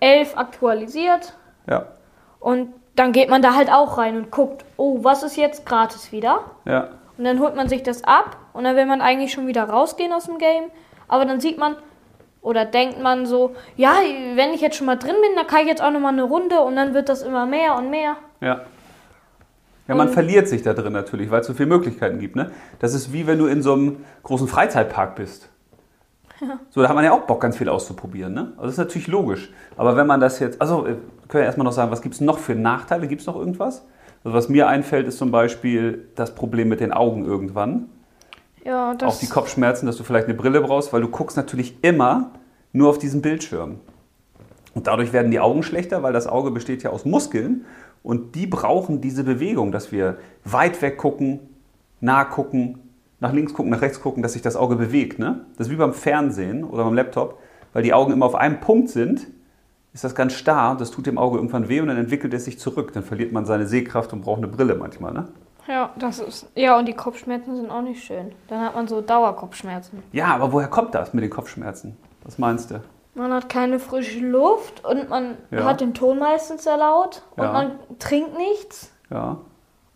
11 0.00 0.37
aktualisiert 0.37 1.35
Ja. 1.68 1.87
und 2.40 2.73
dann 2.96 3.12
geht 3.12 3.28
man 3.30 3.42
da 3.42 3.54
halt 3.54 3.70
auch 3.72 3.99
rein 3.99 4.16
und 4.16 4.30
guckt, 4.30 4.64
oh, 4.76 5.02
was 5.02 5.22
ist 5.22 5.37
jetzt 5.37 5.64
gratis 5.66 6.12
wieder? 6.12 6.40
Ja. 6.64 6.88
Und 7.18 7.25
dann 7.25 7.40
holt 7.40 7.56
man 7.56 7.68
sich 7.68 7.82
das 7.82 8.04
ab 8.04 8.37
und 8.52 8.64
dann 8.64 8.76
will 8.76 8.87
man 8.87 9.00
eigentlich 9.00 9.32
schon 9.32 9.46
wieder 9.46 9.64
rausgehen 9.64 10.12
aus 10.12 10.25
dem 10.26 10.38
Game. 10.38 10.64
Aber 11.08 11.25
dann 11.25 11.40
sieht 11.40 11.58
man 11.58 11.76
oder 12.40 12.64
denkt 12.64 13.00
man 13.00 13.26
so, 13.26 13.54
ja, 13.76 13.94
wenn 14.34 14.52
ich 14.52 14.61
jetzt 14.61 14.76
schon 14.76 14.87
mal 14.87 14.96
drin 14.96 15.14
bin, 15.22 15.37
dann 15.37 15.46
kann 15.46 15.61
ich 15.61 15.68
jetzt 15.68 15.82
auch 15.82 15.90
noch 15.90 16.00
mal 16.00 16.08
eine 16.08 16.22
Runde 16.25 16.61
und 16.61 16.75
dann 16.76 16.94
wird 16.94 17.08
das 17.08 17.22
immer 17.22 17.46
mehr 17.46 17.76
und 17.76 17.90
mehr. 17.90 18.16
Ja. 18.40 18.62
Ja, 19.88 19.94
man 19.94 20.08
Und- 20.08 20.12
verliert 20.14 20.49
sich 20.49 20.62
da 20.62 20.75
drin 20.75 20.92
natürlich, 20.92 21.30
weil 21.30 21.40
es 21.40 21.46
so 21.46 21.54
viele 21.54 21.68
Möglichkeiten 21.68 22.18
gibt. 22.18 22.37
Ne? 22.37 22.50
Das 22.78 22.94
ist 22.94 23.12
wie 23.12 23.26
wenn 23.26 23.38
du 23.38 23.46
in 23.46 23.62
so 23.62 23.72
einem 23.75 24.04
großen 24.22 24.49
Freizeitpark 24.49 25.16
bist. 25.16 25.49
So, 26.70 26.82
da 26.82 26.88
hat 26.88 26.94
man 26.94 27.04
ja 27.04 27.12
auch 27.12 27.22
Bock, 27.22 27.40
ganz 27.40 27.56
viel 27.56 27.68
auszuprobieren. 27.68 28.34
Ne? 28.34 28.52
Also 28.56 28.62
das 28.62 28.72
ist 28.72 28.78
natürlich 28.78 29.06
logisch. 29.06 29.52
Aber 29.76 29.96
wenn 29.96 30.06
man 30.06 30.20
das 30.20 30.38
jetzt, 30.38 30.61
also 30.61 30.87
äh, 30.87 30.96
können 31.28 31.42
wir 31.42 31.44
erstmal 31.44 31.64
noch 31.64 31.72
sagen, 31.72 31.90
was 31.90 32.02
gibt 32.02 32.14
es 32.14 32.20
noch 32.20 32.38
für 32.38 32.54
Nachteile? 32.54 33.06
Gibt 33.06 33.20
es 33.20 33.26
noch 33.26 33.37
irgendwas? 33.37 33.84
Also 34.25 34.37
was 34.37 34.49
mir 34.49 34.68
einfällt, 34.68 35.06
ist 35.06 35.18
zum 35.18 35.30
Beispiel 35.30 36.08
das 36.14 36.34
Problem 36.34 36.68
mit 36.68 36.80
den 36.80 36.92
Augen 36.92 37.25
irgendwann. 37.25 37.88
Ja, 38.64 38.94
das 38.94 39.16
Auch 39.16 39.18
die 39.18 39.26
Kopfschmerzen, 39.26 39.87
dass 39.87 39.96
du 39.96 40.04
vielleicht 40.04 40.26
eine 40.26 40.34
Brille 40.34 40.61
brauchst, 40.61 40.92
weil 40.92 41.00
du 41.00 41.08
guckst 41.08 41.37
natürlich 41.37 41.82
immer 41.82 42.30
nur 42.72 42.90
auf 42.90 42.99
diesen 42.99 43.22
Bildschirm. 43.22 43.80
Und 44.75 44.87
dadurch 44.87 45.12
werden 45.12 45.30
die 45.30 45.40
Augen 45.40 45.62
schlechter, 45.62 46.02
weil 46.02 46.12
das 46.12 46.26
Auge 46.26 46.50
besteht 46.50 46.82
ja 46.82 46.90
aus 46.90 47.04
Muskeln 47.04 47.64
und 48.02 48.34
die 48.34 48.46
brauchen 48.46 49.00
diese 49.00 49.25
Bewegung, 49.25 49.72
dass 49.72 49.92
wir 49.92 50.16
weit 50.44 50.80
weg 50.80 50.96
gucken, 50.96 51.40
nah 52.00 52.25
gucken, 52.25 52.78
nach 53.22 53.32
links 53.32 53.54
gucken, 53.54 53.70
nach 53.70 53.80
rechts 53.80 54.00
gucken, 54.02 54.22
dass 54.22 54.34
sich 54.34 54.42
das 54.42 54.56
Auge 54.56 54.76
bewegt. 54.76 55.18
Ne? 55.18 55.40
Das 55.56 55.68
ist 55.68 55.72
wie 55.72 55.76
beim 55.76 55.94
Fernsehen 55.94 56.64
oder 56.64 56.84
beim 56.84 56.94
Laptop, 56.94 57.38
weil 57.72 57.82
die 57.82 57.94
Augen 57.94 58.12
immer 58.12 58.26
auf 58.26 58.34
einem 58.34 58.60
Punkt 58.60 58.90
sind, 58.90 59.26
ist 59.94 60.04
das 60.04 60.14
ganz 60.14 60.32
starr 60.34 60.72
und 60.72 60.80
das 60.80 60.90
tut 60.90 61.06
dem 61.06 61.18
Auge 61.18 61.36
irgendwann 61.36 61.68
weh 61.68 61.80
und 61.80 61.86
dann 61.88 61.96
entwickelt 61.96 62.34
es 62.34 62.44
sich 62.44 62.58
zurück. 62.58 62.92
Dann 62.92 63.02
verliert 63.04 63.32
man 63.32 63.46
seine 63.46 63.66
Sehkraft 63.66 64.12
und 64.12 64.22
braucht 64.22 64.38
eine 64.38 64.48
Brille 64.48 64.74
manchmal. 64.74 65.12
Ne? 65.12 65.28
ja, 65.68 65.90
das 65.96 66.18
ist 66.18 66.46
ja 66.56 66.76
und 66.76 66.86
die 66.88 66.92
Kopfschmerzen 66.94 67.54
sind 67.56 67.70
auch 67.70 67.82
nicht 67.82 68.02
schön. 68.02 68.32
Dann 68.48 68.60
hat 68.62 68.74
man 68.74 68.88
so 68.88 69.00
Dauerkopfschmerzen. 69.00 70.02
Ja, 70.12 70.34
aber 70.34 70.52
woher 70.52 70.66
kommt 70.68 70.94
das 70.94 71.14
mit 71.14 71.22
den 71.22 71.30
Kopfschmerzen? 71.30 71.96
Was 72.24 72.36
meinst 72.38 72.70
du? 72.72 72.80
Man 73.14 73.32
hat 73.32 73.48
keine 73.48 73.78
frische 73.78 74.18
Luft 74.20 74.84
und 74.84 75.08
man 75.10 75.36
Ja. 75.50 75.64
hat 75.64 75.80
den 75.80 75.94
Ton 75.94 76.18
meistens 76.18 76.64
sehr 76.64 76.78
laut 76.78 77.22
und 77.36 77.44
Ja. 77.44 77.52
man 77.52 77.72
trinkt 78.00 78.36
nichts 78.36 78.90
Ja. 79.10 79.36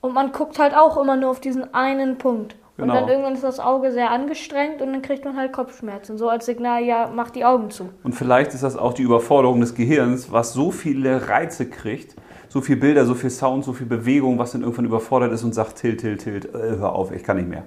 und 0.02 0.14
man 0.14 0.30
guckt 0.32 0.58
halt 0.60 0.74
auch 0.76 0.96
immer 0.98 1.16
nur 1.16 1.30
auf 1.30 1.40
diesen 1.40 1.72
einen 1.74 2.18
Punkt. 2.18 2.54
Und 2.78 2.84
Genau. 2.88 2.94
dann 3.00 3.08
irgendwann 3.08 3.32
ist 3.34 3.42
das 3.44 3.58
Auge 3.58 3.90
sehr 3.90 4.10
angestrengt 4.10 4.82
und 4.82 4.92
dann 4.92 5.00
kriegt 5.00 5.24
man 5.24 5.36
halt 5.36 5.52
Kopfschmerzen. 5.52 6.18
So 6.18 6.28
als 6.28 6.44
Signal, 6.44 6.82
ja, 6.84 7.10
mach 7.14 7.30
die 7.30 7.44
Augen 7.44 7.70
zu. 7.70 7.88
Und 8.04 8.12
vielleicht 8.14 8.52
ist 8.52 8.62
das 8.62 8.76
auch 8.76 8.92
die 8.92 9.02
Überforderung 9.02 9.60
des 9.60 9.74
Gehirns, 9.74 10.30
was 10.30 10.52
so 10.52 10.70
viele 10.70 11.28
Reize 11.28 11.68
kriegt, 11.70 12.16
so 12.48 12.60
viele 12.60 12.78
Bilder, 12.78 13.06
so 13.06 13.14
viel 13.14 13.30
Sound, 13.30 13.64
so 13.64 13.72
viel 13.72 13.86
Bewegung, 13.86 14.38
was 14.38 14.52
dann 14.52 14.60
irgendwann 14.60 14.84
überfordert 14.84 15.32
ist 15.32 15.42
und 15.42 15.54
sagt, 15.54 15.76
tilt, 15.76 16.00
tilt, 16.00 16.20
tilt, 16.22 16.54
äh, 16.54 16.76
hör 16.78 16.92
auf, 16.92 17.12
ich 17.12 17.24
kann 17.24 17.38
nicht 17.38 17.48
mehr. 17.48 17.64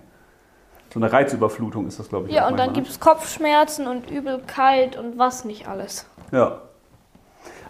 So 0.94 1.00
eine 1.00 1.12
Reizüberflutung 1.12 1.88
ist 1.88 2.00
das, 2.00 2.10
glaube 2.10 2.28
ich. 2.30 2.34
Ja, 2.36 2.44
und 2.48 2.52
dann 2.52 2.68
manchmal, 2.68 2.76
gibt 2.76 2.88
es 2.90 3.00
Kopfschmerzen 3.00 3.88
und 3.88 4.10
Übelkeit 4.12 4.96
und 4.98 5.18
was 5.18 5.44
nicht 5.44 5.68
alles. 5.68 6.06
ne? 6.32 6.38
Ja. 6.40 6.62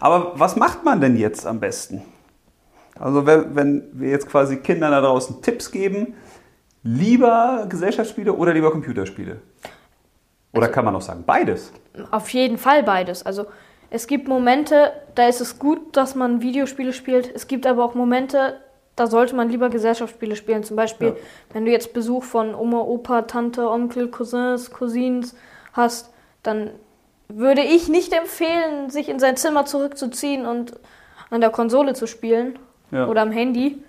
Aber 0.01 0.33
was 0.35 0.55
macht 0.55 0.83
man 0.85 0.99
denn 1.01 1.15
jetzt 1.17 1.45
am 1.47 1.59
besten? 1.59 2.03
Also 2.97 3.25
wenn, 3.25 3.55
wenn 3.55 3.83
wir 3.93 4.09
jetzt 4.09 4.27
quasi 4.29 4.57
Kindern 4.57 4.91
da 4.91 5.01
draußen 5.01 5.41
Tipps 5.41 5.71
geben, 5.71 6.15
lieber 6.83 7.65
Gesellschaftsspiele 7.69 8.33
oder 8.33 8.53
lieber 8.53 8.71
Computerspiele? 8.71 9.37
Oder 10.53 10.63
Also 10.63 10.73
kann 10.73 10.85
man 10.85 10.95
auch 10.95 11.01
sagen, 11.01 11.23
beides? 11.25 11.71
Auf 12.11 12.29
jeden 12.29 12.57
Fall 12.57 12.83
beides. 12.83 13.25
Also 13.25 13.45
es 13.89 14.07
gibt 14.07 14.27
Momente, 14.27 14.91
da 15.15 15.27
ist 15.27 15.41
es 15.41 15.59
gut, 15.59 15.95
dass 15.95 16.15
man 16.15 16.41
Videospiele 16.41 16.93
spielt. 16.93 17.33
Es 17.33 17.47
gibt 17.47 17.67
aber 17.67 17.83
auch 17.83 17.95
Momente, 17.95 18.59
da 18.95 19.07
sollte 19.07 19.35
man 19.35 19.49
lieber 19.49 19.69
Gesellschaftsspiele 19.69 20.35
spielen. 20.35 20.63
Zum 20.63 20.75
Beispiel, 20.75 21.09
Ja. 21.09 21.13
wenn 21.53 21.65
du 21.65 21.71
jetzt 21.71 21.93
Besuch 21.93 22.23
von 22.23 22.55
Oma, 22.55 22.79
Opa, 22.81 23.23
Tante, 23.23 23.69
Onkel, 23.69 24.09
Cousins, 24.09 24.71
Cousins 24.71 25.35
hast, 25.73 26.11
dann 26.43 26.71
würde 27.27 27.61
ich 27.61 27.89
nicht 27.89 28.11
empfehlen, 28.13 28.89
sich 28.89 29.07
in 29.07 29.19
sein 29.19 29.37
Zimmer 29.37 29.65
zurückzuziehen 29.65 30.45
und 30.47 30.73
an 31.29 31.41
der 31.41 31.51
Konsole 31.51 31.93
zu 31.93 32.07
spielen 32.07 32.57
Ja. 32.91 33.07
oder 33.07 33.21
am 33.21 33.31
Handy. 33.31 33.83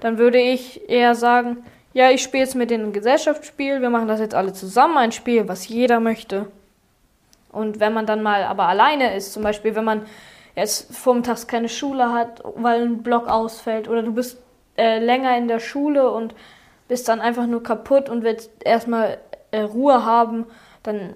Dann 0.00 0.18
würde 0.18 0.38
ich 0.40 0.88
eher 0.90 1.14
sagen, 1.14 1.58
ja, 1.92 2.10
ich 2.10 2.22
spiele 2.22 2.44
jetzt 2.44 2.54
mit 2.54 2.70
denen 2.70 2.86
ein 2.86 2.92
Gesellschaftsspiel, 2.92 3.80
wir 3.80 3.90
machen 3.90 4.08
das 4.08 4.20
jetzt 4.20 4.34
alle 4.34 4.52
zusammen, 4.52 4.96
ein 4.96 5.12
Spiel, 5.12 5.48
was 5.48 5.68
jeder 5.68 6.00
möchte. 6.00 6.46
Und 7.52 7.80
wenn 7.80 7.92
man 7.92 8.06
dann 8.06 8.22
mal 8.22 8.44
aber 8.44 8.68
alleine 8.68 9.16
ist, 9.16 9.32
zum 9.32 9.42
Beispiel, 9.42 9.74
wenn 9.74 9.84
man 9.84 10.02
jetzt 10.54 10.94
vormittags 10.94 11.46
keine 11.46 11.68
Schule 11.68 12.12
hat, 12.12 12.42
weil 12.56 12.82
ein 12.82 13.02
Block 13.02 13.28
ausfällt, 13.28 13.88
oder 13.88 14.02
du 14.02 14.12
bist 14.12 14.38
äh, 14.76 14.98
länger 14.98 15.36
in 15.36 15.48
der 15.48 15.58
Schule 15.58 16.10
und 16.10 16.34
bist 16.86 17.08
dann 17.08 17.20
einfach 17.20 17.46
nur 17.46 17.62
kaputt 17.62 18.08
und 18.08 18.22
willst 18.22 18.50
erstmal 18.64 19.18
äh, 19.50 19.62
Ruhe 19.62 20.04
haben, 20.04 20.46
dann 20.82 21.14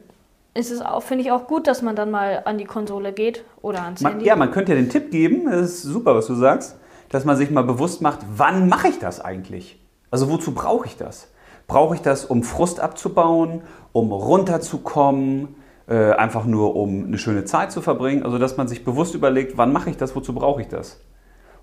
ist 0.55 0.71
es 0.71 0.81
auch, 0.81 1.03
finde 1.03 1.25
ich 1.25 1.33
auch 1.33 1.47
gut, 1.47 1.67
dass 1.67 1.83
man 1.83 1.97
dann 1.97 2.11
mal 2.11 2.43
an 2.45 2.59
die 2.59 2.65
Konsole 2.65 3.13
geht 3.13 3.45
oder 3.61 3.83
ans 3.83 4.01
Man, 4.01 4.13
Handy. 4.13 4.27
ja, 4.27 4.37
man 4.37 4.51
könnte 4.51 4.73
ja 4.73 4.77
den 4.77 4.89
Tipp 4.89 5.11
geben, 5.11 5.47
das 5.51 5.71
ist 5.71 5.83
super, 5.83 6.15
was 6.15 6.27
du 6.27 6.35
sagst, 6.35 6.77
dass 7.11 7.25
man 7.25 7.37
sich 7.37 7.51
mal 7.51 7.63
bewusst 7.63 8.03
macht, 8.03 8.21
wann 8.37 8.69
mache 8.69 8.89
ich 8.89 8.99
das 8.99 9.21
eigentlich? 9.21 9.79
Also 10.15 10.31
wozu 10.31 10.53
brauche 10.55 10.87
ich 10.87 10.97
das? 10.97 11.27
Brauche 11.67 11.97
ich 11.97 12.01
das, 12.01 12.25
um 12.25 12.45
Frust 12.45 12.79
abzubauen, 12.79 13.63
um 13.91 14.13
runterzukommen, 14.13 15.57
äh, 15.89 16.13
einfach 16.13 16.45
nur 16.45 16.77
um 16.77 17.07
eine 17.07 17.19
schöne 17.19 17.45
Zeit 17.47 17.73
zu 17.73 17.83
verbringen? 17.83 18.23
Also 18.23 18.39
dass 18.39 18.57
man 18.57 18.69
sich 18.69 18.85
bewusst 18.85 19.17
überlegt, 19.17 19.59
wann 19.59 19.73
mache 19.73 19.91
ich 19.91 19.97
das, 19.97 20.15
wozu 20.15 20.33
brauche 20.33 20.61
ich 20.61 20.69
das? 20.69 21.01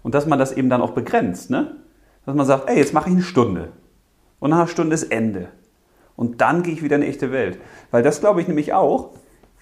Und 0.03 0.15
dass 0.15 0.25
man 0.25 0.37
das 0.37 0.51
eben 0.51 0.69
dann 0.69 0.81
auch 0.81 0.91
begrenzt, 0.91 1.49
ne? 1.49 1.77
Dass 2.25 2.35
man 2.35 2.45
sagt, 2.45 2.69
ey, 2.69 2.77
jetzt 2.77 2.93
mache 2.93 3.07
ich 3.07 3.15
eine 3.15 3.23
Stunde. 3.23 3.69
Und 4.41 4.49
nach 4.49 4.57
einer 4.57 4.67
Stunde 4.67 4.95
ist 4.95 5.03
Ende. 5.13 5.47
Und 6.17 6.41
dann 6.41 6.61
gehe 6.61 6.73
ich 6.73 6.83
wieder 6.83 6.97
in 6.97 7.03
die 7.03 7.07
echte 7.07 7.31
Welt. 7.31 7.57
Weil 7.89 8.03
das 8.03 8.19
glaube 8.19 8.41
ich 8.41 8.49
nämlich 8.49 8.73
auch, 8.73 9.11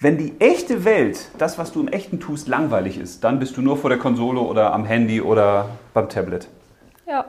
wenn 0.00 0.18
die 0.18 0.32
echte 0.40 0.84
Welt, 0.84 1.30
das, 1.38 1.58
was 1.58 1.70
du 1.70 1.78
im 1.78 1.86
Echten 1.86 2.18
tust, 2.18 2.48
langweilig 2.48 2.98
ist, 2.98 3.22
dann 3.22 3.38
bist 3.38 3.56
du 3.56 3.62
nur 3.62 3.76
vor 3.76 3.88
der 3.88 4.00
Konsole 4.00 4.40
oder 4.40 4.72
am 4.72 4.84
Handy 4.84 5.20
oder 5.20 5.68
beim 5.94 6.08
Tablet. 6.08 6.48
Ja. 7.06 7.26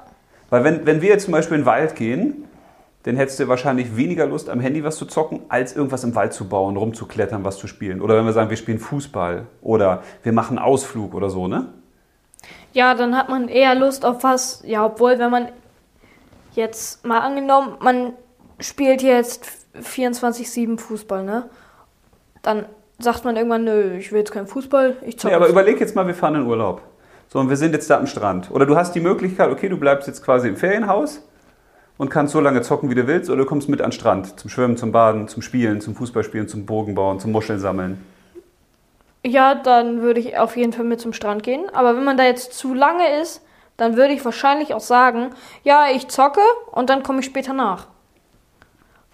Weil 0.52 0.64
wenn, 0.64 0.86
wenn 0.86 1.02
wir 1.02 1.10
jetzt 1.10 1.24
zum 1.26 1.32
Beispiel 1.32 1.56
in 1.56 1.62
den 1.62 1.66
Wald 1.66 1.96
gehen, 1.96 2.44
dann 3.04 3.16
hättest 3.16 3.40
du 3.40 3.48
wahrscheinlich 3.48 3.98
weniger 3.98 4.28
Lust, 4.28 4.50
am 4.50 4.60
Handy 4.60 4.84
was 4.84 4.98
zu 4.98 5.06
zocken, 5.06 5.42
als 5.50 5.76
irgendwas 5.76 6.04
im 6.04 6.14
Wald 6.14 6.34
zu 6.34 6.48
bauen, 6.48 6.78
rumzuklettern, 6.78 7.44
was 7.44 7.58
zu 7.58 7.66
spielen. 7.66 8.02
Oder 8.02 8.18
wenn 8.18 8.26
wir 8.26 8.34
sagen, 8.34 8.52
wir 8.52 8.58
spielen 8.58 8.78
Fußball 8.78 9.48
oder 9.64 10.04
wir 10.22 10.34
machen 10.34 10.60
Ausflug 10.60 11.16
oder 11.16 11.32
so, 11.32 11.48
ne? 11.48 11.70
Ja, 12.74 12.94
dann 12.94 13.18
hat 13.18 13.30
man 13.30 13.48
eher 13.48 13.74
Lust 13.76 14.06
auf 14.06 14.24
was. 14.24 14.62
Ja, 14.66 14.86
obwohl, 14.86 15.18
wenn 15.18 15.32
man 15.32 15.48
jetzt 16.54 17.06
mal 17.06 17.20
angenommen, 17.20 17.78
man 17.80 18.14
spielt 18.60 19.02
jetzt 19.02 19.46
24-7 19.82 20.78
Fußball, 20.78 21.24
ne? 21.24 21.50
Dann 22.42 22.66
sagt 23.00 23.26
man 23.26 23.36
irgendwann, 23.36 23.64
nö, 23.64 23.96
ich 23.98 24.12
will 24.12 24.20
jetzt 24.20 24.32
keinen 24.32 24.48
Fußball, 24.48 24.98
ich 25.06 25.18
zocke. 25.18 25.34
Nee, 25.34 25.36
aber 25.36 25.48
überleg 25.48 25.80
jetzt 25.80 25.96
mal, 25.96 26.06
wir 26.06 26.14
fahren 26.14 26.36
in 26.36 26.46
Urlaub. 26.46 26.82
Sondern 27.32 27.50
wir 27.50 27.58
sind 27.58 27.74
jetzt 27.74 27.90
da 27.90 27.98
am 27.98 28.08
Strand. 28.08 28.52
Oder 28.52 28.66
du 28.66 28.76
hast 28.76 28.94
die 28.94 29.00
Möglichkeit, 29.00 29.50
okay, 29.50 29.70
du 29.70 29.78
bleibst 29.78 30.08
jetzt 30.08 30.24
quasi 30.24 30.50
im 30.50 30.58
Ferienhaus 30.58 31.22
und 31.98 32.10
kannst 32.10 32.34
so 32.34 32.42
lange 32.42 32.62
zocken, 32.62 32.90
wie 32.90 32.96
du 32.96 33.08
willst, 33.08 33.30
oder 33.30 33.40
du 33.40 33.46
kommst 33.46 33.70
mit 33.70 33.80
an 33.82 33.88
den 33.88 33.94
Strand 33.94 34.38
zum 34.40 34.50
Schwimmen, 34.50 34.76
zum 34.76 34.92
Baden, 34.92 35.30
zum 35.30 35.42
Spielen, 35.42 35.80
zum 35.80 35.96
Fußballspielen, 35.96 36.50
zum 36.50 36.66
Bogenbauen, 36.66 37.20
zum 37.20 37.32
Muscheln 37.32 37.60
sammeln. 37.60 38.06
Ja, 39.24 39.56
dann 39.56 40.02
würde 40.02 40.20
ich 40.20 40.38
auf 40.38 40.58
jeden 40.58 40.74
Fall 40.74 40.84
mit 40.84 41.00
zum 41.00 41.14
Strand 41.14 41.44
gehen. 41.44 41.64
Aber 41.74 41.96
wenn 41.96 42.04
man 42.04 42.18
da 42.18 42.24
jetzt 42.24 42.54
zu 42.54 42.74
lange 42.74 43.22
ist, 43.22 43.42
dann 43.78 43.96
würde 43.96 44.14
ich 44.14 44.26
wahrscheinlich 44.26 44.74
auch 44.74 44.82
sagen, 44.82 45.30
ja, 45.64 45.86
ich 45.94 46.10
zocke 46.10 46.42
und 46.72 46.90
dann 46.90 47.02
komme 47.02 47.20
ich 47.22 47.26
später 47.26 47.54
nach. 47.54 47.88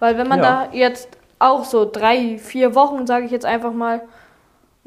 Weil 0.00 0.18
wenn 0.18 0.28
man 0.28 0.40
Ja. 0.40 0.66
da 0.66 0.76
jetzt 0.76 1.08
auch 1.38 1.64
so 1.64 1.88
drei, 1.88 2.38
vier 2.38 2.74
Wochen, 2.74 3.06
sage 3.06 3.26
ich 3.26 3.30
jetzt 3.30 3.46
einfach 3.46 3.72
mal, 3.72 4.02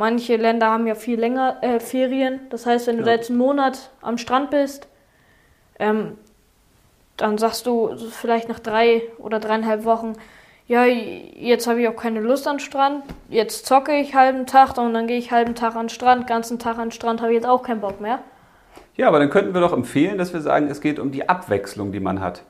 manche 0.01 0.35
Länder 0.35 0.65
haben 0.71 0.87
ja 0.87 0.95
viel 0.95 1.19
länger 1.19 1.57
äh, 1.61 1.79
Ferien. 1.79 2.39
Das 2.49 2.65
heißt, 2.65 2.87
wenn 2.87 2.95
du 2.97 3.01
Ja. 3.03 3.05
da 3.05 3.11
jetzt 3.13 3.29
einen 3.29 3.37
Monat 3.37 3.91
am 4.01 4.17
Strand 4.17 4.49
bist, 4.49 4.87
ähm, 5.77 6.17
dann 7.17 7.37
sagst 7.37 7.67
du 7.67 7.95
vielleicht 8.09 8.49
nach 8.49 8.59
drei 8.59 9.03
oder 9.19 9.39
dreieinhalb 9.39 9.85
Wochen, 9.85 10.13
ja, 10.67 10.85
jetzt 10.85 11.67
habe 11.67 11.81
ich 11.81 11.87
auch 11.87 11.95
keine 11.95 12.19
Lust 12.19 12.47
an 12.47 12.55
den 12.55 12.59
Strand, 12.61 13.03
jetzt 13.29 13.67
zocke 13.67 13.93
ich 13.95 14.15
halben 14.15 14.47
Tag 14.47 14.75
und 14.79 14.93
dann 14.95 15.05
gehe 15.05 15.19
ich 15.19 15.31
halben 15.31 15.53
Tag 15.53 15.75
an 15.75 15.89
Strand, 15.89 16.25
ganzen 16.25 16.57
Tag 16.57 16.79
an 16.79 16.89
Strand, 16.91 17.21
habe 17.21 17.31
ich 17.33 17.35
jetzt 17.35 17.45
auch 17.47 17.61
keinen 17.61 17.81
Bock 17.81 18.01
mehr. 18.01 18.19
Ja, 18.95 19.07
aber 19.07 19.19
dann 19.19 19.29
könnten 19.29 19.53
wir 19.53 19.61
doch 19.61 19.73
empfehlen, 19.73 20.17
dass 20.17 20.33
wir 20.33 20.41
sagen, 20.41 20.67
es 20.67 20.81
geht 20.81 20.97
um 20.97 21.11
die 21.11 21.29
Abwechslung, 21.29 21.91
die 21.91 21.99
man 21.99 22.21
hat. 22.21 22.41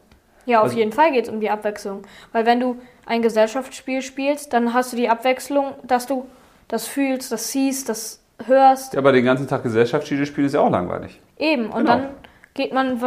Ja, 0.46 0.60
auf 0.60 0.66
Also- 0.66 0.78
jeden 0.78 0.94
Fall 0.94 1.12
geht 1.12 1.26
es 1.26 1.30
um 1.30 1.42
die 1.42 1.50
Abwechslung. 1.50 2.04
Weil 2.32 2.46
wenn 2.46 2.62
du 2.62 2.78
ein 3.06 3.22
Gesellschaftsspiel 3.22 4.02
spielst, 4.02 4.54
dann 4.54 4.74
hast 4.74 4.94
du 4.94 4.98
die 4.98 5.10
Abwechslung, 5.10 5.74
dass 5.84 6.08
du 6.08 6.26
das 6.72 6.88
fühlst, 6.88 7.32
das 7.32 7.52
siehst, 7.52 7.90
das 7.90 8.22
hörst. 8.46 8.94
Ja, 8.94 9.00
aber 9.00 9.12
den 9.12 9.26
ganzen 9.26 9.48
Tag 9.48 9.62
Gesellschaftsspiele 9.64 10.26
spielen 10.26 10.48
ist 10.48 10.54
ja 10.54 10.62
auch 10.62 10.70
langweilig. 10.72 11.20
Eben. 11.38 11.66
Und 11.66 11.82
Genau. 11.86 11.92
dann 11.92 12.08
geht 12.54 12.74
man 12.74 13.00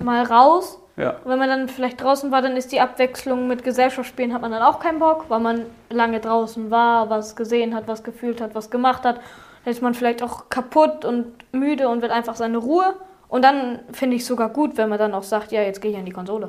mal 0.00 0.24
raus. 0.24 0.80
Ja. 0.96 1.16
Wenn 1.24 1.38
man 1.38 1.48
dann 1.48 1.68
vielleicht 1.68 2.02
draußen 2.02 2.30
war, 2.32 2.42
dann 2.42 2.56
ist 2.56 2.72
die 2.72 2.80
Abwechslung 2.80 3.48
mit 3.48 3.64
Gesellschaftsspielen, 3.64 4.32
hat 4.34 4.42
man 4.42 4.50
dann 4.50 4.62
auch 4.62 4.80
keinen 4.80 4.98
Bock, 4.98 5.26
weil 5.28 5.40
man 5.40 5.62
lange 5.90 6.20
draußen 6.20 6.70
war, 6.70 7.08
was 7.10 7.34
gesehen 7.36 7.74
hat, 7.74 7.88
was 7.88 8.02
gefühlt 8.04 8.40
hat, 8.40 8.54
was 8.54 8.70
gemacht 8.70 9.04
hat. 9.04 9.20
Dann 9.64 9.72
ist 9.72 9.82
man 9.82 9.94
vielleicht 9.94 10.22
auch 10.22 10.48
kaputt 10.50 11.04
und 11.04 11.26
müde 11.52 11.88
und 11.88 12.02
will 12.02 12.10
einfach 12.10 12.34
seine 12.36 12.58
Ruhe. 12.58 12.94
Und 13.28 13.42
dann 13.42 13.80
finde 13.92 14.16
ich 14.16 14.22
es 14.22 14.28
sogar 14.28 14.48
gut, 14.50 14.76
wenn 14.76 14.88
man 14.88 14.98
dann 14.98 15.14
auch 15.14 15.22
sagt, 15.24 15.52
ja, 15.52 15.62
jetzt 15.62 15.80
gehe 15.80 15.90
ich 15.92 15.96
an 15.96 16.04
die 16.04 16.12
Konsole. 16.12 16.46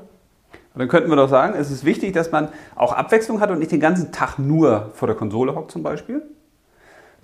Und 0.74 0.80
dann 0.80 0.90
könnten 0.90 1.10
wir 1.10 1.16
doch 1.16 1.30
sagen, 1.30 1.54
es 1.58 1.72
ist 1.72 1.86
wichtig, 1.86 2.14
dass 2.14 2.32
man 2.32 2.50
auch 2.76 2.92
Abwechslung 2.94 3.40
hat 3.40 3.50
und 3.50 3.60
nicht 3.60 3.72
den 3.72 3.80
ganzen 3.80 4.12
Tag 4.12 4.38
nur 4.38 4.92
vor 4.94 5.08
der 5.08 5.16
Konsole 5.16 5.56
hockt 5.56 5.72
zum 5.72 5.84
Beispiel. 5.84 6.22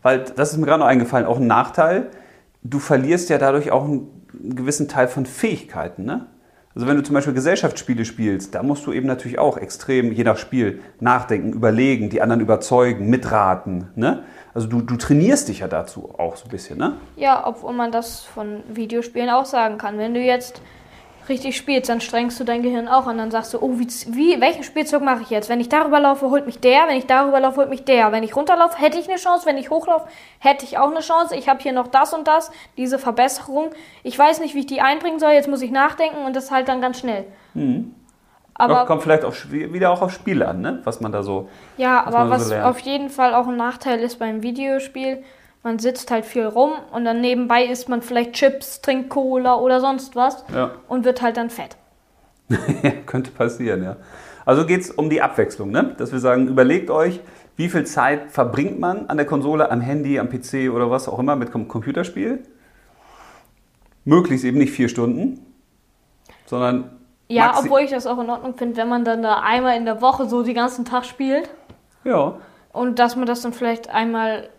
Weil, 0.02 0.24
das 0.36 0.52
ist 0.52 0.58
mir 0.58 0.66
gerade 0.66 0.80
noch 0.80 0.88
eingefallen, 0.88 1.26
auch 1.26 1.38
ein 1.38 1.48
Nachteil, 1.48 2.10
du 2.64 2.80
verlierst 2.80 3.30
ja 3.30 3.38
dadurch 3.38 3.72
auch 3.72 3.86
einen 3.86 4.26
gewissen 4.34 4.88
Teil 4.88 5.08
von 5.08 5.26
Fähigkeiten. 5.26 6.06
Ne? 6.06 6.28
Also 6.74 6.88
wenn 6.88 6.96
du 6.96 7.04
zum 7.04 7.16
Beispiel 7.16 7.34
Gesellschaftsspiele 7.34 8.06
spielst, 8.06 8.56
da 8.56 8.64
musst 8.64 8.86
du 8.86 8.94
eben 8.94 9.08
natürlich 9.08 9.40
auch 9.40 9.58
extrem, 9.58 10.12
je 10.14 10.24
nach 10.24 10.38
Spiel, 10.38 10.82
nachdenken, 11.00 11.52
überlegen, 11.52 12.10
die 12.10 12.22
anderen 12.22 12.42
überzeugen, 12.42 13.10
mitraten. 13.10 13.90
Ne? 13.96 14.24
Also 14.54 14.68
du, 14.68 14.82
du 14.82 14.96
trainierst 14.96 15.50
dich 15.50 15.60
ja 15.60 15.68
dazu 15.68 16.14
auch 16.18 16.38
so 16.38 16.46
ein 16.46 16.52
bisschen. 16.52 16.78
Ne? 16.78 16.94
Ja, 17.18 17.46
obwohl 17.46 17.74
man 17.74 17.92
das 17.92 18.22
von 18.22 18.64
Videospielen 18.74 19.30
auch 19.30 19.46
sagen 19.46 19.78
kann. 19.78 19.98
Wenn 19.98 20.14
du 20.14 20.22
jetzt 20.22 20.62
richtig 21.30 21.58
spielst, 21.58 21.90
dann 21.90 22.02
strengst 22.02 22.40
du 22.40 22.44
dein 22.44 22.62
Gehirn 22.62 22.88
auch 22.88 23.08
an. 23.08 23.18
Dann 23.18 23.32
sagst 23.32 23.54
du, 23.54 23.60
oh, 23.62 23.80
wie, 23.80 23.88
wie 24.08 24.40
welchen 24.42 24.64
Spielzug 24.64 25.02
mache 25.02 25.22
ich 25.22 25.30
jetzt? 25.30 25.50
Wenn 25.50 25.60
ich 25.60 25.70
darüber 25.70 26.00
laufe, 26.00 26.30
holt 26.30 26.46
mich 26.46 26.60
der. 26.60 26.88
Wenn 26.88 26.98
ich 26.98 27.08
darüber 27.08 27.40
laufe, 27.40 27.58
holt 27.58 27.70
mich 27.70 27.84
der. 27.84 28.12
Wenn 28.12 28.24
ich 28.24 28.36
runterlaufe, 28.36 28.78
hätte 28.78 28.98
ich 28.98 29.08
eine 29.10 29.18
Chance. 29.18 29.46
Wenn 29.46 29.58
ich 29.58 29.70
hochlaufe, 29.70 30.08
hätte 30.40 30.66
ich 30.66 30.78
auch 30.78 30.92
eine 30.92 31.02
Chance. 31.02 31.36
Ich 31.36 31.50
habe 31.50 31.62
hier 31.62 31.74
noch 31.74 31.88
das 31.88 32.14
und 32.14 32.28
das, 32.28 32.52
diese 32.78 33.00
Verbesserung. 33.00 33.72
Ich 34.04 34.18
weiß 34.18 34.40
nicht, 34.40 34.56
wie 34.56 34.60
ich 34.60 34.68
die 34.68 34.82
einbringen 34.82 35.20
soll. 35.20 35.32
Jetzt 35.32 35.48
muss 35.48 35.62
ich 35.62 35.72
nachdenken 35.72 36.26
und 36.26 36.36
das 36.36 36.52
halt 36.52 36.68
dann 36.68 36.82
ganz 36.82 37.00
schnell. 37.00 37.26
Aber 38.54 38.86
kommt 38.86 39.04
vielleicht 39.04 39.26
auch 39.26 39.34
wieder 39.50 39.92
auch 39.92 40.02
auf 40.02 40.12
Spiele 40.12 40.48
an, 40.48 40.62
ne? 40.62 40.82
was 40.84 41.02
man 41.02 41.12
da 41.12 41.24
so. 41.24 41.50
Ja, 41.78 42.06
aber 42.06 42.38
so 42.38 42.52
was 42.52 42.64
auf 42.64 42.80
jeden 42.80 43.10
Fall 43.10 43.34
auch 43.34 43.48
ein 43.48 43.58
Nachteil 43.58 44.00
ist 44.00 44.20
beim 44.20 44.44
Videospiel, 44.44 45.24
man 45.64 45.80
sitzt 45.80 46.10
halt 46.12 46.26
viel 46.26 46.46
rum 46.46 46.72
und 46.92 47.06
dann 47.06 47.22
nebenbei 47.22 47.66
isst 47.66 47.88
man 47.90 48.02
vielleicht 48.02 48.34
Chips, 48.34 48.82
trinkt 48.82 49.10
Cola 49.10 49.56
oder 49.56 49.80
sonst 49.80 50.16
was 50.16 50.44
Ja. 50.54 50.72
und 50.88 51.06
wird 51.06 51.22
halt 51.22 51.38
dann 51.38 51.50
fett. 51.50 51.78
Ja, 52.84 52.92
könnte 53.06 53.32
passieren, 53.32 53.84
ja. 53.84 53.96
Also 54.46 54.66
geht 54.66 54.82
es 54.82 54.92
um 54.92 55.10
die 55.10 55.22
Abwechslung, 55.22 55.70
ne? 55.72 55.96
dass 55.98 56.12
wir 56.12 56.20
sagen, 56.20 56.48
überlegt 56.48 56.90
euch, 56.90 57.20
wie 57.58 57.70
viel 57.70 57.86
Zeit 57.86 58.32
verbringt 58.32 58.80
man 58.80 59.08
an 59.08 59.18
der 59.18 59.26
Konsole, 59.28 59.70
am 59.70 59.82
Handy, 59.82 60.18
am 60.20 60.30
PC 60.30 60.72
oder 60.74 60.90
was 60.90 61.08
auch 61.08 61.20
immer 61.20 61.36
mit 61.36 61.54
dem 61.54 61.68
Computerspiel. 61.68 62.40
Möglichst 64.04 64.44
eben 64.46 64.58
nicht 64.58 64.72
vier 64.74 64.90
Stunden, 64.90 65.46
sondern 66.48 66.90
Ja, 67.28 67.54
obwohl 67.60 67.82
ich 67.82 67.92
das 67.92 68.08
auch 68.08 68.20
in 68.20 68.30
Ordnung 68.30 68.56
finde, 68.56 68.78
wenn 68.78 68.90
man 68.90 69.06
dann 69.06 69.22
da 69.22 69.42
einmal 69.42 69.78
in 69.78 69.86
der 69.86 70.02
Woche 70.02 70.28
so 70.28 70.42
den 70.42 70.56
ganzen 70.56 70.86
Tag 70.86 71.06
spielt 71.06 71.50
Ja, 72.04 72.34
und 72.74 72.98
dass 73.00 73.16
man 73.16 73.28
das 73.28 73.42
dann 73.42 73.54
vielleicht 73.54 73.90
einmal 73.92 74.50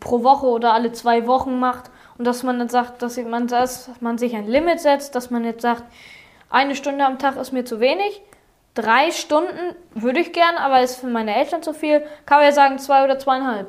pro 0.00 0.22
Woche 0.22 0.46
oder 0.46 0.72
alle 0.72 0.92
zwei 0.92 1.26
Wochen 1.26 1.58
macht 1.58 1.90
und 2.18 2.26
dass 2.26 2.42
man 2.42 2.58
dann 2.58 2.68
sagt, 2.68 3.02
dass 3.02 3.16
man, 3.16 3.46
dass 3.46 3.90
man 4.00 4.18
sich 4.18 4.34
ein 4.34 4.46
Limit 4.46 4.80
setzt, 4.80 5.14
dass 5.14 5.30
man 5.30 5.44
jetzt 5.44 5.62
sagt, 5.62 5.84
eine 6.50 6.74
Stunde 6.76 7.04
am 7.04 7.18
Tag 7.18 7.36
ist 7.36 7.52
mir 7.52 7.64
zu 7.64 7.80
wenig, 7.80 8.22
drei 8.74 9.10
Stunden 9.10 9.74
würde 9.94 10.20
ich 10.20 10.32
gern, 10.32 10.56
aber 10.56 10.82
ist 10.82 10.96
für 10.96 11.06
meine 11.06 11.34
Eltern 11.34 11.62
zu 11.62 11.72
viel, 11.72 12.02
kann 12.26 12.38
man 12.38 12.46
ja 12.46 12.52
sagen 12.52 12.78
zwei 12.78 13.04
oder 13.04 13.18
zweieinhalb. 13.18 13.68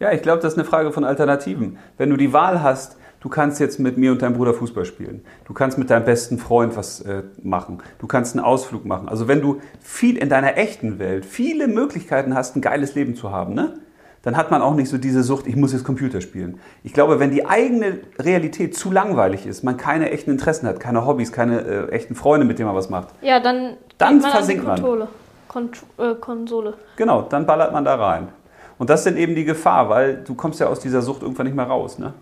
Ja, 0.00 0.12
ich 0.12 0.22
glaube, 0.22 0.42
das 0.42 0.54
ist 0.54 0.58
eine 0.58 0.66
Frage 0.66 0.92
von 0.92 1.04
Alternativen. 1.04 1.78
Wenn 1.96 2.10
du 2.10 2.16
die 2.16 2.32
Wahl 2.32 2.62
hast, 2.62 2.98
du 3.20 3.28
kannst 3.28 3.60
jetzt 3.60 3.78
mit 3.78 3.96
mir 3.96 4.12
und 4.12 4.22
deinem 4.22 4.34
Bruder 4.34 4.52
Fußball 4.52 4.84
spielen. 4.84 5.24
Du 5.46 5.54
kannst 5.54 5.78
mit 5.78 5.88
deinem 5.88 6.04
besten 6.04 6.38
Freund 6.38 6.76
was 6.76 7.00
äh, 7.00 7.22
machen. 7.42 7.80
Du 7.98 8.06
kannst 8.06 8.34
einen 8.34 8.44
Ausflug 8.44 8.84
machen. 8.84 9.08
Also 9.08 9.28
wenn 9.28 9.40
du 9.40 9.60
viel 9.80 10.18
in 10.18 10.28
deiner 10.28 10.56
echten 10.56 10.98
Welt 10.98 11.24
viele 11.24 11.68
Möglichkeiten 11.68 12.34
hast, 12.34 12.56
ein 12.56 12.60
geiles 12.60 12.94
Leben 12.94 13.14
zu 13.14 13.30
haben, 13.30 13.54
ne? 13.54 13.78
Dann 14.24 14.36
hat 14.36 14.50
man 14.50 14.62
auch 14.62 14.74
nicht 14.74 14.88
so 14.88 14.98
diese 14.98 15.22
Sucht, 15.22 15.46
ich 15.46 15.54
muss 15.56 15.72
jetzt 15.72 15.84
Computer 15.84 16.20
spielen. 16.20 16.58
Ich 16.82 16.92
glaube, 16.92 17.20
wenn 17.20 17.30
die 17.30 17.46
eigene 17.46 17.98
Realität 18.18 18.76
zu 18.76 18.90
langweilig 18.90 19.46
ist, 19.46 19.62
man 19.62 19.76
keine 19.76 20.10
echten 20.10 20.30
Interessen 20.30 20.66
hat, 20.66 20.80
keine 20.80 21.06
Hobbys, 21.06 21.30
keine 21.30 21.60
äh, 21.60 21.88
echten 21.90 22.14
Freunde, 22.14 22.46
mit 22.46 22.58
denen 22.58 22.66
man 22.68 22.76
was 22.76 22.90
macht, 22.90 23.08
Ja, 23.22 23.38
dann, 23.40 23.76
Dann 23.98 24.20
man 24.20 24.30
versinkt 24.30 24.64
man. 24.64 24.72
an 24.72 24.76
die 24.76 24.82
Konsole. 24.82 25.08
Kont 25.48 25.82
äh, 25.98 26.14
Konsole. 26.14 26.74
genau, 26.96 27.22
dann 27.22 27.46
ballert 27.46 27.72
man 27.72 27.84
da 27.84 27.94
rein. 27.94 28.28
Und 28.76 28.90
das 28.90 29.00
ist 29.00 29.06
dann 29.06 29.16
eben 29.16 29.36
die 29.36 29.44
Gefahr, 29.44 29.88
weil 29.88 30.16
du 30.16 30.34
kommst 30.34 30.58
ja 30.58 30.66
aus 30.66 30.80
dieser 30.80 31.00
Sucht 31.00 31.22
irgendwann 31.22 31.46
nicht 31.46 31.54
mehr 31.54 31.66
raus. 31.66 31.98
Ne? 31.98 32.12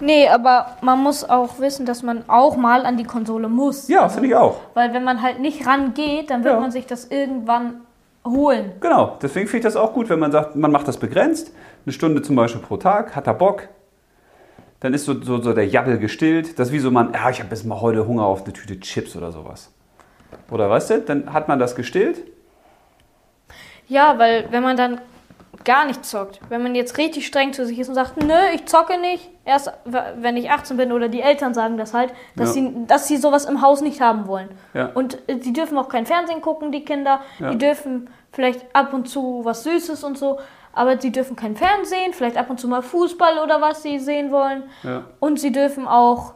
Nee, 0.00 0.28
aber 0.28 0.76
man 0.80 1.00
muss 1.02 1.28
auch 1.28 1.58
wissen, 1.58 1.84
dass 1.86 2.04
man 2.04 2.22
auch 2.28 2.56
mal 2.56 2.86
an 2.86 2.96
die 2.96 3.02
Konsole 3.04 3.48
muss. 3.48 3.88
Ja, 3.88 4.08
finde 4.08 4.28
ich 4.28 4.36
auch. 4.36 4.60
Weil 4.74 4.94
wenn 4.94 5.02
man 5.02 5.22
halt 5.22 5.40
nicht 5.40 5.66
rangeht, 5.66 6.30
dann 6.30 6.44
wird 6.44 6.54
Ja. 6.54 6.60
man 6.60 6.70
sich 6.70 6.86
das 6.86 7.06
irgendwann 7.06 7.80
holen. 8.30 8.72
Genau, 8.80 9.16
deswegen 9.22 9.46
finde 9.46 9.58
ich 9.68 9.74
das 9.74 9.76
auch 9.76 9.92
gut, 9.92 10.08
wenn 10.08 10.18
man 10.18 10.32
sagt, 10.32 10.56
man 10.56 10.70
macht 10.72 10.88
das 10.88 10.96
begrenzt, 10.98 11.52
eine 11.84 11.92
Stunde 11.92 12.22
zum 12.22 12.36
Beispiel 12.36 12.60
pro 12.62 12.76
Tag, 12.76 13.14
hat 13.16 13.26
er 13.26 13.34
Bock, 13.34 13.68
dann 14.80 14.94
ist 14.94 15.04
so, 15.06 15.20
so, 15.22 15.40
so 15.42 15.52
der 15.52 15.66
Jabbel 15.66 15.98
gestillt. 15.98 16.58
Das 16.58 16.68
ist 16.68 16.74
wie 16.74 16.78
so 16.78 16.90
man, 16.90 17.12
ja, 17.12 17.30
ich 17.30 17.40
habe 17.40 17.50
jetzt 17.50 17.64
mal 17.64 17.80
heute 17.80 18.06
Hunger 18.06 18.24
auf 18.24 18.44
eine 18.44 18.52
Tüte 18.52 18.78
Chips 18.78 19.16
oder 19.16 19.32
sowas. 19.32 19.72
Oder 20.50 20.70
weißt 20.70 20.90
du, 20.90 21.00
dann 21.00 21.32
hat 21.32 21.48
man 21.48 21.58
das 21.58 21.74
gestillt. 21.74 22.22
Ja, 23.88 24.18
weil 24.18 24.46
wenn 24.50 24.62
man 24.62 24.76
dann 24.76 25.00
gar 25.64 25.86
nicht 25.86 26.04
zockt, 26.04 26.40
wenn 26.50 26.62
man 26.62 26.74
jetzt 26.74 26.98
richtig 26.98 27.26
streng 27.26 27.52
zu 27.52 27.66
sich 27.66 27.78
ist 27.78 27.88
und 27.88 27.94
sagt, 27.94 28.22
nö, 28.22 28.34
ich 28.54 28.66
zocke 28.66 29.00
nicht, 29.00 29.28
erst 29.44 29.72
wenn 29.84 30.36
ich 30.36 30.50
18 30.50 30.76
bin 30.76 30.92
oder 30.92 31.08
die 31.08 31.20
Eltern 31.20 31.54
sagen 31.54 31.76
das 31.78 31.94
halt, 31.94 32.12
dass, 32.36 32.54
Ja. 32.54 32.62
sie, 32.62 32.86
dass 32.86 33.08
sie 33.08 33.16
sowas 33.16 33.46
im 33.46 33.60
Haus 33.62 33.80
nicht 33.80 34.00
haben 34.00 34.26
wollen. 34.28 34.48
Ja. 34.74 34.90
Und 34.94 35.18
äh, 35.28 35.36
die 35.36 35.52
dürfen 35.52 35.76
auch 35.78 35.88
kein 35.88 36.06
Fernsehen 36.06 36.42
gucken, 36.42 36.70
die 36.70 36.84
Kinder. 36.84 37.20
Ja. 37.40 37.50
Die 37.50 37.58
dürfen 37.58 38.08
vielleicht 38.32 38.64
ab 38.74 38.92
und 38.92 39.08
zu 39.08 39.40
was 39.44 39.64
Süßes 39.64 40.04
und 40.04 40.18
so, 40.18 40.38
aber 40.72 41.00
sie 41.00 41.10
dürfen 41.12 41.34
kein 41.36 41.56
Fernsehen, 41.56 42.12
vielleicht 42.12 42.36
ab 42.36 42.50
und 42.50 42.60
zu 42.60 42.68
mal 42.68 42.82
Fußball 42.82 43.38
oder 43.42 43.60
was 43.60 43.82
sie 43.82 43.98
sehen 43.98 44.30
wollen. 44.30 44.64
Ja. 44.84 45.04
Und 45.20 45.40
sie 45.40 45.50
dürfen 45.52 45.86
auch 45.88 46.34